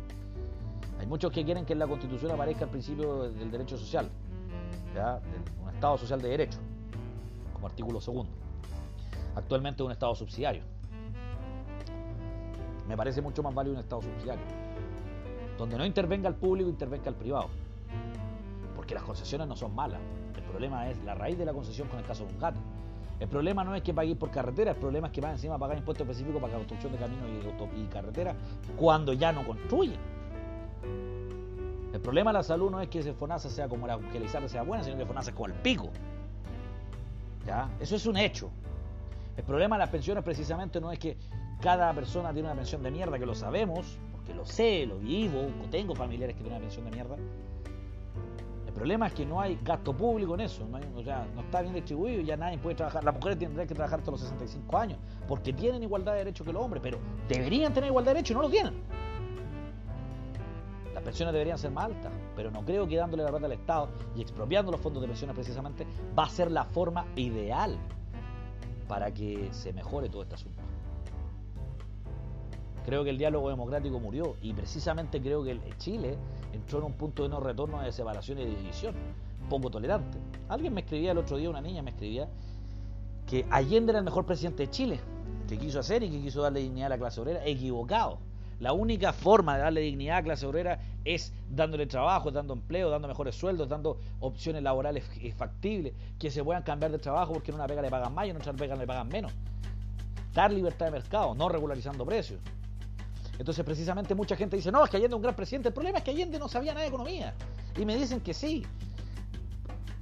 hay 1.01 1.07
muchos 1.07 1.33
que 1.33 1.43
quieren 1.43 1.65
que 1.65 1.73
en 1.73 1.79
la 1.79 1.87
Constitución 1.87 2.31
aparezca 2.31 2.65
el 2.65 2.71
principio 2.71 3.23
del 3.23 3.51
derecho 3.51 3.79
social, 3.79 4.11
un 5.63 5.71
Estado 5.71 5.97
social 5.97 6.21
de 6.21 6.29
derecho, 6.29 6.59
como 7.55 7.69
artículo 7.69 8.03
segundo. 8.03 8.31
Actualmente 9.35 9.83
es 9.83 9.87
un 9.87 9.93
Estado 9.93 10.15
subsidiario. 10.15 10.63
Me 12.87 12.99
parece 12.99 13.23
mucho 13.23 13.43
más 13.43 13.55
válido 13.55 13.77
un 13.77 13.81
Estado 13.81 14.03
subsidiario, 14.03 14.45
donde 15.57 15.79
no 15.79 15.87
intervenga 15.87 16.29
el 16.29 16.35
público, 16.35 16.69
intervenga 16.69 17.09
el 17.09 17.15
privado. 17.15 17.49
Porque 18.77 18.95
las 18.95 19.03
concesiones 19.03 19.49
no 19.49 19.57
son 19.57 19.75
malas. 19.75 20.01
El 20.37 20.43
problema 20.43 20.91
es 20.91 21.03
la 21.05 21.15
raíz 21.15 21.39
de 21.39 21.47
la 21.47 21.55
concesión 21.55 21.89
con 21.89 21.99
el 21.99 22.05
caso 22.05 22.27
de 22.27 22.35
un 22.35 22.39
gato. 22.39 22.61
El 23.19 23.29
problema 23.29 23.65
no 23.65 23.75
es 23.75 23.83
que 23.83 23.95
paguéis 23.95 24.19
por 24.19 24.31
carretera, 24.31 24.73
el 24.73 24.77
problema 24.77 25.07
es 25.07 25.15
que 25.15 25.23
van 25.23 25.33
encima 25.33 25.55
a 25.55 25.59
pagar 25.59 25.79
impuestos 25.79 26.07
específicos 26.07 26.43
para 26.43 26.53
la 26.53 26.59
construcción 26.59 26.93
de 26.93 26.99
caminos 26.99 27.27
y, 27.75 27.81
y 27.81 27.87
carreteras 27.87 28.37
cuando 28.77 29.15
ya 29.15 29.33
no 29.33 29.47
construyen. 29.47 30.20
El 31.93 32.01
problema 32.01 32.31
de 32.33 32.39
la 32.39 32.43
salud 32.43 32.71
no 32.71 32.81
es 32.81 32.89
que 32.89 33.01
ese 33.01 33.13
FONASA 33.13 33.51
sea 33.51 33.69
como 33.69 33.87
la 33.87 33.95
Angelizarra 33.95 34.49
sea 34.49 34.63
buena, 34.63 34.85
sino 34.85 34.97
que 34.97 35.05
FONASA 35.05 35.31
es 35.31 35.37
como 35.37 35.47
el 35.47 35.55
pico. 35.55 35.91
¿Ya? 37.47 37.69
Eso 37.81 37.97
es 37.97 38.07
un 38.07 38.17
hecho. 38.17 38.51
El 39.37 39.45
problema 39.45 39.77
de 39.77 39.81
las 39.81 39.91
pensiones 39.91 40.23
precisamente 40.23 40.81
no 40.81 40.93
es 40.93 40.99
que 40.99 41.17
cada 41.61 41.93
persona 41.93 42.33
tiene 42.33 42.49
una 42.49 42.57
pensión 42.57 42.83
de 42.83 42.91
mierda, 42.91 43.19
que 43.19 43.27
lo 43.27 43.35
sabemos, 43.35 43.99
porque 44.13 44.35
lo 44.35 44.45
sé, 44.45 44.87
lo 44.87 44.99
vivo, 44.99 45.49
tengo 45.71 45.95
familiares 45.95 46.37
que 46.37 46.43
tienen 46.43 46.59
una 46.59 46.61
pensión 46.61 46.85
de 46.85 46.91
mierda. 46.91 47.17
El 48.67 48.73
problema 48.73 49.09
es 49.09 49.13
que 49.13 49.27
no 49.27 49.41
hay 49.41 49.59
gasto 49.63 49.95
público 49.95 50.35
en 50.35 50.41
eso, 50.43 50.65
no, 50.67 50.79
o 50.97 51.03
sea, 51.03 51.27
no 51.35 51.43
está 51.43 51.61
bien 51.61 51.75
distribuido 51.75 52.21
y 52.21 52.25
ya 52.25 52.37
nadie 52.37 52.57
puede 52.57 52.77
trabajar. 52.77 53.05
Las 53.05 53.15
mujeres 53.15 53.39
tendrían 53.39 53.69
que 53.69 53.75
trabajar 53.75 53.99
hasta 53.99 54.11
los 54.11 54.21
65 54.21 54.79
años, 54.79 54.99
porque 55.29 55.53
tienen 55.53 55.83
igualdad 55.83 56.13
de 56.13 56.19
derechos 56.19 56.47
que 56.47 56.53
los 56.53 56.63
hombres, 56.63 56.83
pero 56.83 56.99
deberían 57.29 57.75
tener 57.75 57.89
igualdad 57.89 58.13
de 58.13 58.15
derechos 58.15 58.31
y 58.31 58.35
no 58.35 58.43
lo 58.43 58.49
tienen. 58.49 58.75
Las 61.01 61.07
pensiones 61.07 61.33
deberían 61.33 61.57
ser 61.57 61.71
más 61.71 61.87
altas, 61.87 62.13
pero 62.37 62.51
no 62.51 62.63
creo 62.63 62.87
que 62.87 62.97
dándole 62.97 63.23
la 63.23 63.31
plata 63.31 63.47
al 63.47 63.53
Estado 63.53 63.89
y 64.15 64.21
expropiando 64.21 64.71
los 64.71 64.83
fondos 64.83 65.01
de 65.01 65.09
pensiones 65.09 65.35
precisamente 65.35 65.87
va 66.17 66.25
a 66.25 66.29
ser 66.29 66.51
la 66.51 66.67
forma 66.67 67.07
ideal 67.17 67.79
para 68.87 69.11
que 69.11 69.49
se 69.51 69.73
mejore 69.73 70.11
todo 70.11 70.25
este 70.25 70.35
asunto. 70.35 70.61
Creo 72.85 73.03
que 73.03 73.09
el 73.09 73.17
diálogo 73.17 73.49
democrático 73.49 73.99
murió 73.99 74.37
y 74.43 74.53
precisamente 74.53 75.23
creo 75.23 75.43
que 75.43 75.59
Chile 75.79 76.19
entró 76.53 76.81
en 76.81 76.85
un 76.85 76.93
punto 76.93 77.23
de 77.23 77.31
no 77.31 77.41
retorno 77.41 77.81
de 77.81 77.93
separación 77.93 78.39
y 78.39 78.45
de 78.45 78.57
división, 78.57 78.95
poco 79.49 79.71
tolerante. 79.71 80.19
Alguien 80.51 80.75
me 80.75 80.83
escribía 80.83 81.13
el 81.13 81.19
otro 81.19 81.39
día, 81.39 81.49
una 81.49 81.63
niña 81.63 81.81
me 81.81 81.93
escribía, 81.93 82.29
que 83.27 83.47
Allende 83.49 83.93
era 83.93 84.01
el 84.01 84.05
mejor 84.05 84.27
presidente 84.27 84.65
de 84.65 84.71
Chile, 84.71 85.01
que 85.49 85.57
quiso 85.57 85.81
hacer 85.81 86.03
y 86.03 86.11
que 86.11 86.21
quiso 86.21 86.43
darle 86.43 86.61
dignidad 86.61 86.89
a 86.89 86.91
la 86.91 86.99
clase 86.99 87.23
obrera, 87.23 87.43
equivocado 87.47 88.19
la 88.61 88.75
única 88.75 89.15
forma 89.15 89.57
de 89.57 89.63
darle 89.63 89.81
dignidad 89.81 90.19
a 90.19 90.23
clase 90.23 90.47
obrera 90.47 90.79
es 91.05 91.33
dándole 91.49 91.87
trabajo, 91.87 92.31
dando 92.31 92.53
empleo, 92.53 92.91
dando 92.91 93.09
mejores 93.09 93.35
sueldos, 93.35 93.71
dando 93.71 93.99
opciones 94.21 94.63
laborales 94.63 95.05
factibles, 95.35 95.95
que 96.19 96.31
se 96.31 96.45
puedan 96.45 96.63
cambiar 96.63 96.93
de 96.93 96.99
trabajo 96.99 97.33
porque 97.33 97.51
en 97.51 97.55
una 97.55 97.67
pega 97.67 97.81
le 97.81 97.91
pagan 97.91 98.15
más 98.15 98.27
y 98.27 98.31
en 98.31 98.37
otra 98.37 98.53
pega 98.53 98.77
le 98.77 98.87
pagan 98.87 99.09
menos. 99.09 99.33
Dar 100.35 100.53
libertad 100.53 100.87
de 100.87 100.93
mercado, 100.93 101.35
no 101.35 101.49
regularizando 101.49 102.05
precios. 102.05 102.39
Entonces, 103.39 103.65
precisamente 103.65 104.15
mucha 104.15 104.37
gente 104.37 104.57
dice, 104.57 104.71
no, 104.71 104.85
es 104.85 104.91
que 104.91 104.99
Allende 104.99 105.15
es 105.15 105.17
un 105.17 105.23
gran 105.23 105.35
presidente. 105.35 105.69
El 105.69 105.75
problema 105.75 105.99
es 105.99 106.05
que 106.05 106.11
Allende 106.11 106.39
no 106.39 106.47
sabía 106.47 106.73
nada 106.73 106.83
de 106.83 106.89
economía. 106.89 107.33
Y 107.79 107.87
me 107.87 107.97
dicen 107.97 108.21
que 108.21 108.35
sí. 108.35 108.67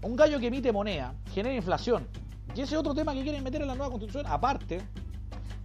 Un 0.03 0.17
gallo 0.17 0.41
que 0.41 0.49
emite 0.49 0.73
moneda 0.73 1.15
genera 1.33 1.55
inflación. 1.55 2.09
Y 2.57 2.63
ese 2.63 2.75
es 2.75 2.81
otro 2.81 2.93
tema 2.93 3.15
que 3.15 3.23
quieren 3.23 3.45
meter 3.45 3.63
en 3.63 3.69
la 3.69 3.77
nueva 3.77 3.91
constitución, 3.91 4.27
aparte 4.27 4.83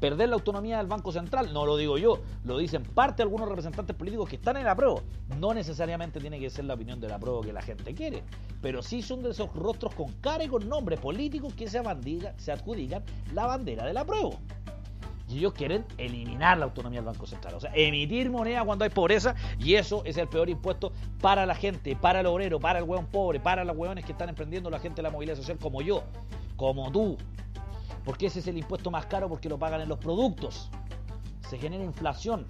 perder 0.03 0.27
la 0.27 0.35
autonomía 0.35 0.79
del 0.79 0.87
Banco 0.87 1.13
Central, 1.13 1.53
no 1.53 1.65
lo 1.65 1.77
digo 1.77 1.97
yo, 1.97 2.19
lo 2.43 2.57
dicen 2.57 2.83
parte 2.83 3.23
algunos 3.23 3.47
representantes 3.47 3.95
políticos 3.95 4.27
que 4.27 4.35
están 4.35 4.57
en 4.57 4.65
la 4.65 4.75
prueba. 4.75 4.99
No 5.39 5.53
necesariamente 5.53 6.19
tiene 6.19 6.41
que 6.41 6.49
ser 6.49 6.65
la 6.65 6.73
opinión 6.73 6.99
de 6.99 7.07
la 7.07 7.17
prueba 7.17 7.39
que 7.39 7.53
la 7.53 7.61
gente 7.61 7.95
quiere, 7.95 8.21
pero 8.61 8.83
sí 8.83 9.01
son 9.01 9.23
de 9.23 9.29
esos 9.29 9.53
rostros 9.55 9.95
con 9.95 10.11
cara 10.19 10.43
y 10.43 10.49
con 10.49 10.67
nombre 10.67 10.97
políticos 10.97 11.53
que 11.53 11.69
se, 11.69 11.81
se 12.35 12.51
adjudican 12.51 13.01
la 13.33 13.45
bandera 13.45 13.85
de 13.85 13.93
la 13.93 14.03
prueba. 14.03 14.31
Y 15.29 15.37
ellos 15.37 15.53
quieren 15.53 15.85
eliminar 15.97 16.57
la 16.57 16.65
autonomía 16.65 16.99
del 16.99 17.05
Banco 17.05 17.25
Central, 17.25 17.53
o 17.53 17.61
sea, 17.61 17.71
emitir 17.73 18.29
moneda 18.29 18.65
cuando 18.65 18.83
hay 18.83 18.89
pobreza, 18.91 19.35
y 19.57 19.75
eso 19.75 20.03
es 20.03 20.17
el 20.17 20.27
peor 20.27 20.49
impuesto 20.49 20.91
para 21.21 21.45
la 21.45 21.55
gente, 21.55 21.95
para 21.95 22.19
el 22.19 22.25
obrero, 22.25 22.59
para 22.59 22.79
el 22.79 22.83
hueón 22.83 23.05
pobre, 23.05 23.39
para 23.39 23.63
los 23.63 23.77
hueones 23.77 24.03
que 24.03 24.11
están 24.11 24.27
emprendiendo 24.27 24.69
la 24.69 24.81
gente 24.81 24.97
de 24.97 25.03
la 25.03 25.11
movilidad 25.11 25.37
social 25.37 25.57
como 25.59 25.81
yo, 25.81 26.03
como 26.57 26.91
tú, 26.91 27.17
porque 28.05 28.27
ese 28.27 28.39
es 28.39 28.47
el 28.47 28.57
impuesto 28.57 28.91
más 28.91 29.05
caro 29.05 29.29
porque 29.29 29.49
lo 29.49 29.57
pagan 29.57 29.81
en 29.81 29.89
los 29.89 29.99
productos. 29.99 30.69
Se 31.49 31.57
genera 31.57 31.83
inflación. 31.83 32.45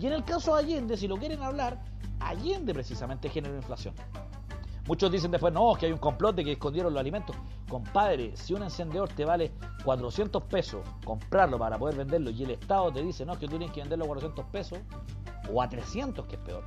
Y 0.00 0.06
en 0.06 0.12
el 0.12 0.24
caso 0.24 0.54
de 0.54 0.62
Allende, 0.62 0.96
si 0.96 1.08
lo 1.08 1.16
quieren 1.16 1.42
hablar, 1.42 1.82
Allende 2.20 2.74
precisamente 2.74 3.28
generó 3.28 3.56
inflación. 3.56 3.94
Muchos 4.86 5.12
dicen 5.12 5.30
después, 5.30 5.52
no, 5.52 5.74
que 5.74 5.86
hay 5.86 5.92
un 5.92 5.98
complot 5.98 6.34
de 6.34 6.44
que 6.44 6.52
escondieron 6.52 6.92
los 6.92 7.00
alimentos. 7.00 7.36
Compadre, 7.68 8.36
si 8.36 8.52
un 8.52 8.64
encendedor 8.64 9.08
te 9.10 9.24
vale 9.24 9.52
400 9.84 10.42
pesos 10.44 10.80
comprarlo 11.04 11.58
para 11.58 11.78
poder 11.78 11.96
venderlo 11.96 12.30
y 12.30 12.42
el 12.42 12.50
Estado 12.50 12.92
te 12.92 13.02
dice, 13.02 13.24
no, 13.24 13.38
que 13.38 13.46
tú 13.46 13.58
tienes 13.58 13.70
que 13.70 13.80
venderlo 13.80 14.04
a 14.06 14.08
400 14.08 14.44
pesos 14.46 14.78
o 15.52 15.62
a 15.62 15.68
300, 15.68 16.26
que 16.26 16.34
es 16.34 16.42
peor. 16.42 16.64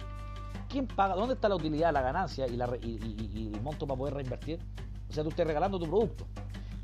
¿Quién 0.70 0.88
paga? 0.88 1.16
¿Dónde 1.16 1.36
está 1.36 1.50
la 1.50 1.56
utilidad, 1.56 1.92
la 1.92 2.02
ganancia 2.02 2.48
y, 2.48 2.54
y 2.54 3.52
el 3.54 3.62
monto 3.62 3.86
para 3.86 3.98
poder 3.98 4.14
reinvertir? 4.14 4.60
O 5.10 5.14
sea, 5.14 5.24
tú 5.24 5.30
estás 5.30 5.46
regalando 5.46 5.78
tu 5.78 5.86
producto. 5.86 6.26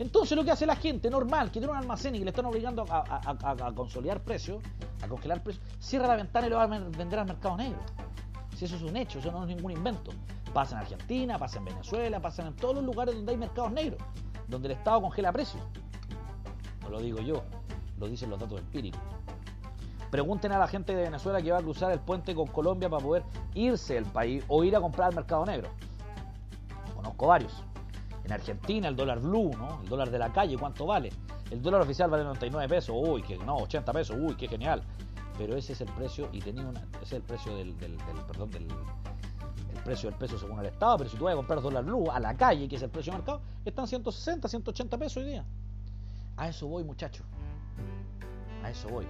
Entonces 0.02 0.36
lo 0.36 0.44
que 0.44 0.50
hace 0.50 0.66
la 0.66 0.76
gente 0.76 1.12
normal, 1.12 1.52
que 1.52 1.60
tiene 1.60 1.68
un 1.68 1.78
almacén 1.78 2.16
y 2.16 2.18
que 2.18 2.26
le 2.26 2.32
están 2.32 2.48
obligando 2.48 2.84
a, 2.90 3.74
consolidar 3.76 4.20
precios, 4.24 4.60
a 5.04 5.08
congelar 5.08 5.44
precios, 5.44 5.64
cierra 5.78 6.08
la 6.08 6.16
ventana 6.16 6.48
y 6.48 6.50
lo 6.50 6.56
va 6.56 6.64
a 6.64 6.68
vender 6.68 7.20
al 7.20 7.28
mercado 7.28 7.56
negro. 7.56 7.78
Si 8.58 8.66
eso 8.66 8.78
es 8.78 8.82
un 8.82 8.98
hecho, 8.98 9.20
eso 9.20 9.32
no 9.32 9.44
es 9.44 9.56
ningún 9.56 9.74
invento. 9.74 10.10
Pasa 10.56 10.76
en 10.76 10.82
Argentina, 10.82 11.38
pasa 11.38 11.60
en 11.60 11.66
Venezuela, 11.66 12.20
pasa 12.20 12.48
en 12.48 12.56
todos 12.56 12.74
los 12.74 12.84
lugares 12.84 13.14
donde 13.14 13.32
hay 13.32 13.38
mercados 13.38 13.72
negros, 13.74 14.02
donde 14.48 14.70
el 14.70 14.72
Estado 14.72 15.02
congela 15.02 15.32
precios. 15.32 15.62
No 16.82 16.90
lo 16.90 17.00
digo 17.00 17.20
yo, 17.20 17.44
lo 18.00 18.08
dicen 18.08 18.32
los 18.32 18.40
datos 18.40 18.60
empíricos. 18.60 19.00
Pregunten 20.10 20.52
a 20.52 20.58
la 20.58 20.68
gente 20.68 20.96
de 20.96 21.04
Venezuela 21.04 21.44
que 21.44 21.52
va 21.52 21.60
a 21.60 21.62
cruzar 21.62 21.92
el 21.92 22.00
puente 22.00 22.34
con 22.34 22.48
Colombia 22.48 22.90
para 22.90 23.04
poder 23.04 23.24
irse 23.54 23.94
del 23.94 24.06
país 24.06 24.44
o 24.48 24.64
ir 24.64 24.76
a 24.76 24.82
comprar 24.82 25.10
al 25.10 25.16
mercado 25.16 25.46
negro. 25.46 25.70
Conozco 26.96 27.28
varios. 27.28 27.64
En 28.32 28.36
Argentina 28.36 28.88
el 28.88 28.96
dólar 28.96 29.20
blue, 29.20 29.52
¿no? 29.58 29.82
El 29.82 29.90
dólar 29.90 30.10
de 30.10 30.18
la 30.18 30.32
calle, 30.32 30.58
¿cuánto 30.58 30.86
vale? 30.86 31.12
El 31.50 31.62
dólar 31.62 31.82
oficial 31.82 32.10
vale 32.10 32.24
99 32.24 32.70
pesos, 32.70 32.96
uy, 32.98 33.22
que 33.22 33.38
no, 33.38 33.58
80 33.58 33.92
pesos, 33.92 34.16
uy, 34.18 34.36
qué 34.36 34.48
genial. 34.48 34.82
Pero 35.38 35.58
ese 35.58 35.74
es 35.74 35.82
el 35.82 35.90
precio 35.90 36.30
y 36.32 36.40
tenía 36.40 36.66
una, 36.66 36.80
ese 36.80 37.04
es 37.04 37.12
el 37.12 37.24
precio 37.24 37.54
del, 37.58 37.78
del, 37.78 37.98
perdón, 38.26 38.50
del 38.52 38.68
el 39.74 39.84
precio 39.84 40.10
del 40.10 40.18
peso 40.18 40.40
según 40.40 40.60
el 40.60 40.68
Estado, 40.68 41.00
pero 41.00 41.10
si 41.10 41.18
tú 41.18 41.26
vas 41.26 41.34
a 41.34 41.36
comprar 41.36 41.62
dólar 41.62 41.84
blue 41.84 42.10
a 42.10 42.22
la 42.22 42.34
calle, 42.38 42.70
que 42.70 42.78
es 42.78 42.82
el 42.82 42.90
precio 42.90 43.12
de 43.12 43.18
mercado, 43.18 43.42
están 43.66 43.86
160, 43.86 44.48
180 44.48 44.98
pesos 44.98 45.18
hoy 45.18 45.30
día. 45.30 45.46
A 46.38 46.48
eso 46.48 46.68
voy, 46.68 46.86
muchachos. 46.86 47.26
A 48.64 48.70
eso 48.70 48.88
voy. 48.88 49.08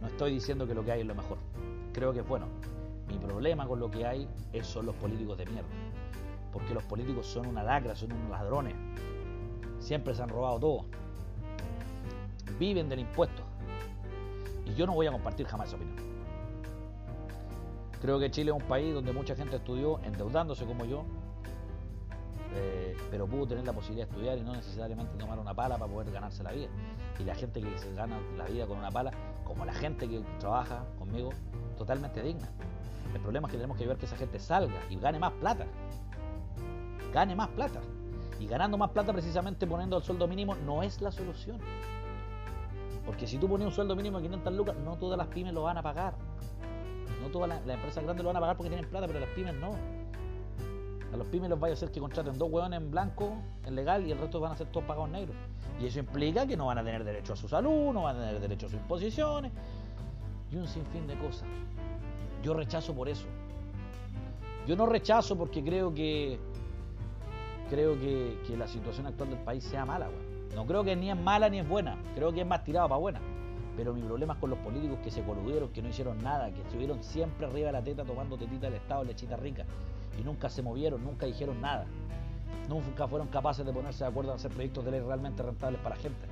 No 0.00 0.06
estoy 0.06 0.32
diciendo 0.32 0.66
que 0.66 0.72
lo 0.72 0.82
que 0.82 0.92
hay 0.92 1.00
es 1.02 1.06
lo 1.06 1.14
mejor. 1.14 1.36
Creo 1.92 2.14
que 2.14 2.20
es 2.20 2.26
bueno. 2.26 2.46
Mi 3.06 3.18
problema 3.18 3.66
con 3.66 3.80
lo 3.80 3.90
que 3.90 4.06
hay 4.06 4.26
es 4.54 4.66
son 4.66 4.86
los 4.86 4.94
políticos 4.94 5.36
de 5.36 5.44
mierda 5.44 5.85
porque 6.56 6.72
los 6.72 6.84
políticos 6.84 7.26
son 7.26 7.48
una 7.48 7.62
lacra, 7.62 7.94
son 7.94 8.12
unos 8.12 8.30
ladrones. 8.30 8.74
Siempre 9.78 10.14
se 10.14 10.22
han 10.22 10.30
robado 10.30 10.58
todo. 10.58 10.84
Viven 12.58 12.88
del 12.88 13.00
impuesto. 13.00 13.42
Y 14.64 14.72
yo 14.72 14.86
no 14.86 14.94
voy 14.94 15.06
a 15.06 15.12
compartir 15.12 15.46
jamás 15.46 15.68
esa 15.68 15.76
opinión. 15.76 15.98
Creo 18.00 18.18
que 18.18 18.30
Chile 18.30 18.52
es 18.52 18.56
un 18.56 18.66
país 18.66 18.94
donde 18.94 19.12
mucha 19.12 19.36
gente 19.36 19.56
estudió 19.56 20.00
endeudándose 20.02 20.64
como 20.64 20.86
yo. 20.86 21.04
eh, 22.54 22.96
pero 23.10 23.26
pudo 23.26 23.48
tener 23.48 23.66
la 23.66 23.74
posibilidad 23.74 24.06
de 24.06 24.12
estudiar 24.12 24.38
y 24.38 24.40
no 24.40 24.54
necesariamente 24.54 25.14
tomar 25.18 25.38
una 25.38 25.52
pala 25.52 25.76
para 25.76 25.92
poder 25.92 26.10
ganarse 26.10 26.42
la 26.42 26.52
vida. 26.52 26.68
Y 27.18 27.24
la 27.24 27.34
gente 27.34 27.60
que 27.60 27.78
se 27.78 27.92
gana 27.92 28.18
la 28.38 28.46
vida 28.46 28.66
con 28.66 28.78
una 28.78 28.90
pala, 28.90 29.10
como 29.44 29.66
la 29.66 29.74
gente 29.74 30.08
que 30.08 30.22
trabaja 30.38 30.86
conmigo, 30.98 31.34
totalmente 31.76 32.22
digna. 32.22 32.48
El 33.12 33.20
problema 33.20 33.46
es 33.46 33.52
que 33.52 33.58
tenemos 33.58 33.76
que 33.76 33.86
ver 33.86 33.98
que 33.98 34.06
esa 34.06 34.16
gente 34.16 34.38
salga 34.38 34.80
y 34.88 34.96
gane 34.96 35.18
más 35.18 35.32
plata. 35.32 35.66
Gane 37.16 37.34
más 37.34 37.48
plata. 37.48 37.80
Y 38.38 38.46
ganando 38.46 38.76
más 38.76 38.90
plata 38.90 39.10
precisamente 39.10 39.66
poniendo 39.66 39.96
el 39.96 40.02
sueldo 40.02 40.28
mínimo 40.28 40.54
no 40.66 40.82
es 40.82 41.00
la 41.00 41.10
solución. 41.10 41.56
Porque 43.06 43.26
si 43.26 43.38
tú 43.38 43.48
pones 43.48 43.66
un 43.66 43.72
sueldo 43.72 43.96
mínimo 43.96 44.18
de 44.18 44.24
500 44.24 44.52
lucas, 44.52 44.76
no 44.84 44.98
todas 44.98 45.16
las 45.16 45.26
pymes 45.28 45.54
lo 45.54 45.62
van 45.62 45.78
a 45.78 45.82
pagar. 45.82 46.12
No 47.22 47.30
todas 47.30 47.48
las, 47.48 47.66
empresas 47.66 48.04
grandes 48.04 48.22
lo 48.22 48.28
van 48.28 48.36
a 48.36 48.40
pagar 48.40 48.58
porque 48.58 48.68
tienen 48.68 48.90
plata, 48.90 49.06
pero 49.06 49.18
las 49.18 49.30
pymes 49.30 49.54
no. 49.54 49.70
A 51.10 51.16
los 51.16 51.26
pymes 51.28 51.48
los 51.48 51.58
vaya 51.58 51.72
a 51.72 51.76
hacer 51.76 51.90
que 51.90 52.00
contraten 52.00 52.36
dos 52.36 52.50
hueones 52.50 52.82
en 52.82 52.90
blanco, 52.90 53.32
en 53.64 53.74
legal, 53.74 54.06
y 54.06 54.12
el 54.12 54.18
resto 54.18 54.38
van 54.38 54.52
a 54.52 54.56
ser 54.56 54.66
todos 54.66 54.84
pagados 54.84 55.08
negros. 55.08 55.34
Y 55.80 55.86
eso 55.86 55.98
implica 55.98 56.46
que 56.46 56.54
no 56.54 56.66
van 56.66 56.76
a 56.76 56.84
tener 56.84 57.02
derecho 57.02 57.32
a 57.32 57.36
su 57.36 57.48
salud, 57.48 57.94
no 57.94 58.02
van 58.02 58.16
a 58.16 58.26
tener 58.26 58.40
derecho 58.42 58.66
a 58.66 58.68
sus 58.68 58.78
imposiciones 58.78 59.52
y 60.52 60.56
un 60.56 60.68
sinfín 60.68 61.06
de 61.06 61.14
cosas. 61.14 61.48
Yo 62.42 62.52
rechazo 62.52 62.94
por 62.94 63.08
eso. 63.08 63.24
Yo 64.66 64.76
no 64.76 64.84
rechazo 64.84 65.34
porque 65.34 65.64
creo 65.64 65.94
que 65.94 66.38
creo 67.68 67.98
que, 67.98 68.36
la 68.56 68.66
situación 68.66 69.06
actual 69.06 69.30
del 69.30 69.38
país 69.40 69.64
sea 69.64 69.84
mala, 69.84 70.08
No 70.54 70.66
creo 70.66 70.84
que 70.84 70.96
ni 70.96 71.10
es 71.10 71.16
mala 71.16 71.48
ni 71.48 71.58
es 71.58 71.68
buena. 71.68 71.96
Creo 72.14 72.32
que 72.32 72.40
es 72.40 72.46
más 72.46 72.64
tirado 72.64 72.88
para 72.88 72.98
buena. 72.98 73.20
Pero 73.76 73.92
mi 73.92 74.00
problema 74.02 74.34
es 74.34 74.40
con 74.40 74.50
los 74.50 74.58
políticos 74.60 74.98
que 75.04 75.10
se 75.10 75.22
coludieron, 75.22 75.68
que 75.70 75.82
no 75.82 75.88
hicieron 75.88 76.22
nada, 76.22 76.50
que 76.50 76.62
estuvieron 76.62 77.02
siempre 77.02 77.46
arriba 77.46 77.66
de 77.66 77.72
la 77.72 77.82
teta 77.82 78.04
tomando 78.04 78.38
tetita 78.38 78.66
del 78.66 78.74
Estado, 78.74 79.04
lechita 79.04 79.36
rica. 79.36 79.64
Y 80.18 80.22
nunca 80.22 80.48
se 80.48 80.62
movieron, 80.62 81.04
nunca 81.04 81.26
dijeron 81.26 81.60
nada. 81.60 81.86
Nunca 82.68 83.06
fueron 83.06 83.28
capaces 83.28 83.66
de 83.66 83.72
ponerse 83.72 84.04
de 84.04 84.10
acuerdo 84.10 84.30
en 84.30 84.36
hacer 84.36 84.50
proyectos 84.50 84.84
de 84.84 84.92
ley 84.92 85.00
realmente 85.00 85.42
rentables 85.42 85.80
para 85.80 85.96
la 85.96 86.02
gente. 86.02 86.26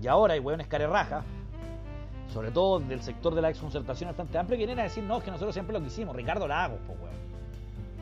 Y 0.00 0.06
ahora 0.06 0.34
hay 0.34 0.40
hueones 0.40 0.66
carerrajas 0.66 1.24
sobre 2.34 2.50
todo 2.50 2.80
del 2.80 3.00
sector 3.00 3.34
de 3.34 3.42
la 3.42 3.50
exconcertación 3.50 4.08
bastante 4.08 4.36
amplio, 4.38 4.58
que 4.58 4.66
vienen 4.66 4.80
a 4.80 4.84
decir, 4.84 5.04
no, 5.04 5.18
es 5.18 5.24
que 5.24 5.30
nosotros 5.30 5.54
siempre 5.54 5.72
lo 5.72 5.84
quisimos, 5.84 6.16
Ricardo 6.16 6.48
Lagos, 6.48 6.80
pues, 6.84 6.98
weón. 6.98 7.14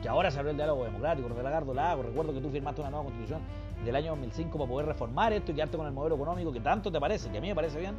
Que 0.03 0.09
ahora 0.09 0.29
se 0.29 0.37
abrió 0.37 0.51
el 0.51 0.57
diálogo 0.57 0.83
democrático, 0.83 1.29
Ricardo 1.29 1.73
Lagos, 1.73 2.05
recuerdo 2.05 2.33
que 2.33 2.41
tú 2.41 2.49
firmaste 2.49 2.81
una 2.81 2.89
nueva 2.89 3.05
constitución 3.05 3.41
del 3.85 3.95
año 3.95 4.11
2005 4.11 4.57
para 4.57 4.69
poder 4.69 4.85
reformar 4.87 5.31
esto 5.31 5.53
y 5.53 5.55
quedarte 5.55 5.77
con 5.77 5.87
el 5.87 5.93
modelo 5.93 6.15
económico 6.15 6.51
que 6.51 6.59
tanto 6.59 6.91
te 6.91 6.99
parece, 6.99 7.31
que 7.31 7.37
a 7.37 7.41
mí 7.41 7.47
me 7.47 7.55
parece 7.55 7.79
bien, 7.79 7.95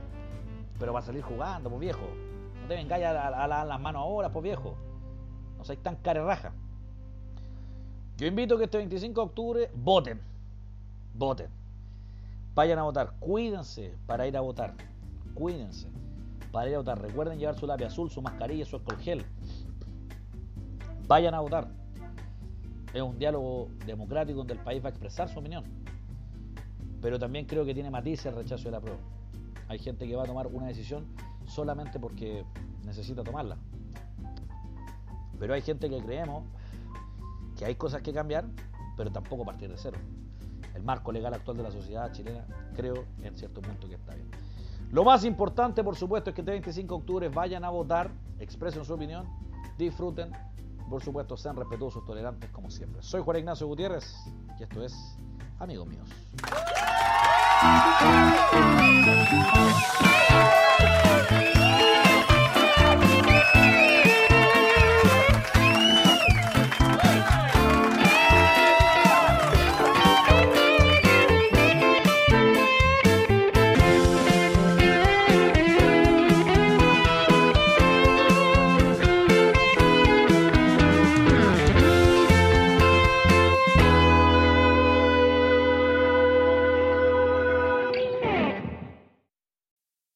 pero 0.78 0.92
va 0.92 0.98
a 0.98 1.02
salir 1.02 1.22
jugando, 1.22 1.70
pues 1.70 1.80
viejo. 1.80 2.02
No 2.60 2.68
te 2.68 2.74
vengáis 2.74 3.06
a, 3.06 3.44
a, 3.44 3.64
las 3.64 3.80
manos 3.80 4.02
ahora, 4.02 4.30
pues 4.30 4.42
viejo. 4.42 4.76
No 5.56 5.64
seáis 5.64 5.82
tan 5.82 5.96
carerraja. 5.96 6.52
Yo 8.18 8.26
invito 8.26 8.58
que 8.58 8.64
este 8.64 8.76
25 8.76 9.18
de 9.18 9.26
octubre 9.26 9.70
voten. 9.74 10.20
Voten. 11.14 11.48
Vayan 12.54 12.80
a 12.80 12.82
votar. 12.82 13.14
Cuídense 13.18 13.94
para 14.06 14.26
ir 14.26 14.36
a 14.36 14.42
votar. 14.42 14.74
Cuídense 15.32 15.88
para 16.52 16.68
ir 16.68 16.74
a 16.74 16.78
votar. 16.78 17.00
Recuerden 17.00 17.38
llevar 17.38 17.56
su 17.56 17.66
lápiz 17.66 17.86
azul, 17.86 18.10
su 18.10 18.20
mascarilla, 18.20 18.66
su 18.66 18.76
alcohol 18.76 18.98
gel. 18.98 19.24
Vayan 21.06 21.32
a 21.32 21.40
votar. 21.40 21.83
Es 22.94 23.02
un 23.02 23.18
diálogo 23.18 23.68
democrático 23.84 24.38
donde 24.38 24.54
el 24.54 24.60
país 24.60 24.82
va 24.82 24.86
a 24.86 24.90
expresar 24.90 25.28
su 25.28 25.40
opinión. 25.40 25.64
Pero 27.02 27.18
también 27.18 27.44
creo 27.44 27.64
que 27.64 27.74
tiene 27.74 27.90
matices 27.90 28.26
el 28.26 28.36
rechazo 28.36 28.64
de 28.64 28.70
la 28.70 28.80
prueba. 28.80 29.00
Hay 29.68 29.80
gente 29.80 30.06
que 30.06 30.14
va 30.14 30.22
a 30.22 30.26
tomar 30.26 30.46
una 30.46 30.66
decisión 30.66 31.04
solamente 31.44 31.98
porque 31.98 32.44
necesita 32.84 33.24
tomarla. 33.24 33.56
Pero 35.38 35.54
hay 35.54 35.62
gente 35.62 35.90
que 35.90 35.98
creemos 35.98 36.44
que 37.58 37.64
hay 37.64 37.74
cosas 37.74 38.00
que 38.00 38.12
cambiar, 38.12 38.44
pero 38.96 39.10
tampoco 39.10 39.44
partir 39.44 39.68
de 39.68 39.76
cero. 39.76 39.98
El 40.74 40.82
marco 40.84 41.10
legal 41.10 41.34
actual 41.34 41.56
de 41.56 41.62
la 41.64 41.70
sociedad 41.72 42.12
chilena 42.12 42.46
creo 42.76 43.04
en 43.22 43.34
cierto 43.36 43.60
punto 43.60 43.88
que 43.88 43.96
está 43.96 44.14
bien. 44.14 44.28
Lo 44.92 45.02
más 45.02 45.24
importante, 45.24 45.82
por 45.82 45.96
supuesto, 45.96 46.30
es 46.30 46.34
que 46.34 46.42
este 46.42 46.52
25 46.52 46.94
de 46.94 47.00
octubre 47.00 47.28
vayan 47.28 47.64
a 47.64 47.70
votar, 47.70 48.10
expresen 48.38 48.84
su 48.84 48.94
opinión, 48.94 49.26
disfruten, 49.76 50.30
por 50.88 51.02
supuesto, 51.02 51.36
sean 51.36 51.56
respetuosos, 51.56 52.04
tolerantes, 52.04 52.50
como 52.50 52.70
siempre. 52.70 53.02
Soy 53.02 53.22
Juan 53.22 53.38
Ignacio 53.38 53.66
Gutiérrez 53.66 54.04
y 54.58 54.62
esto 54.62 54.82
es 54.84 55.18
Amigos 55.58 55.88
Míos. 55.88 56.08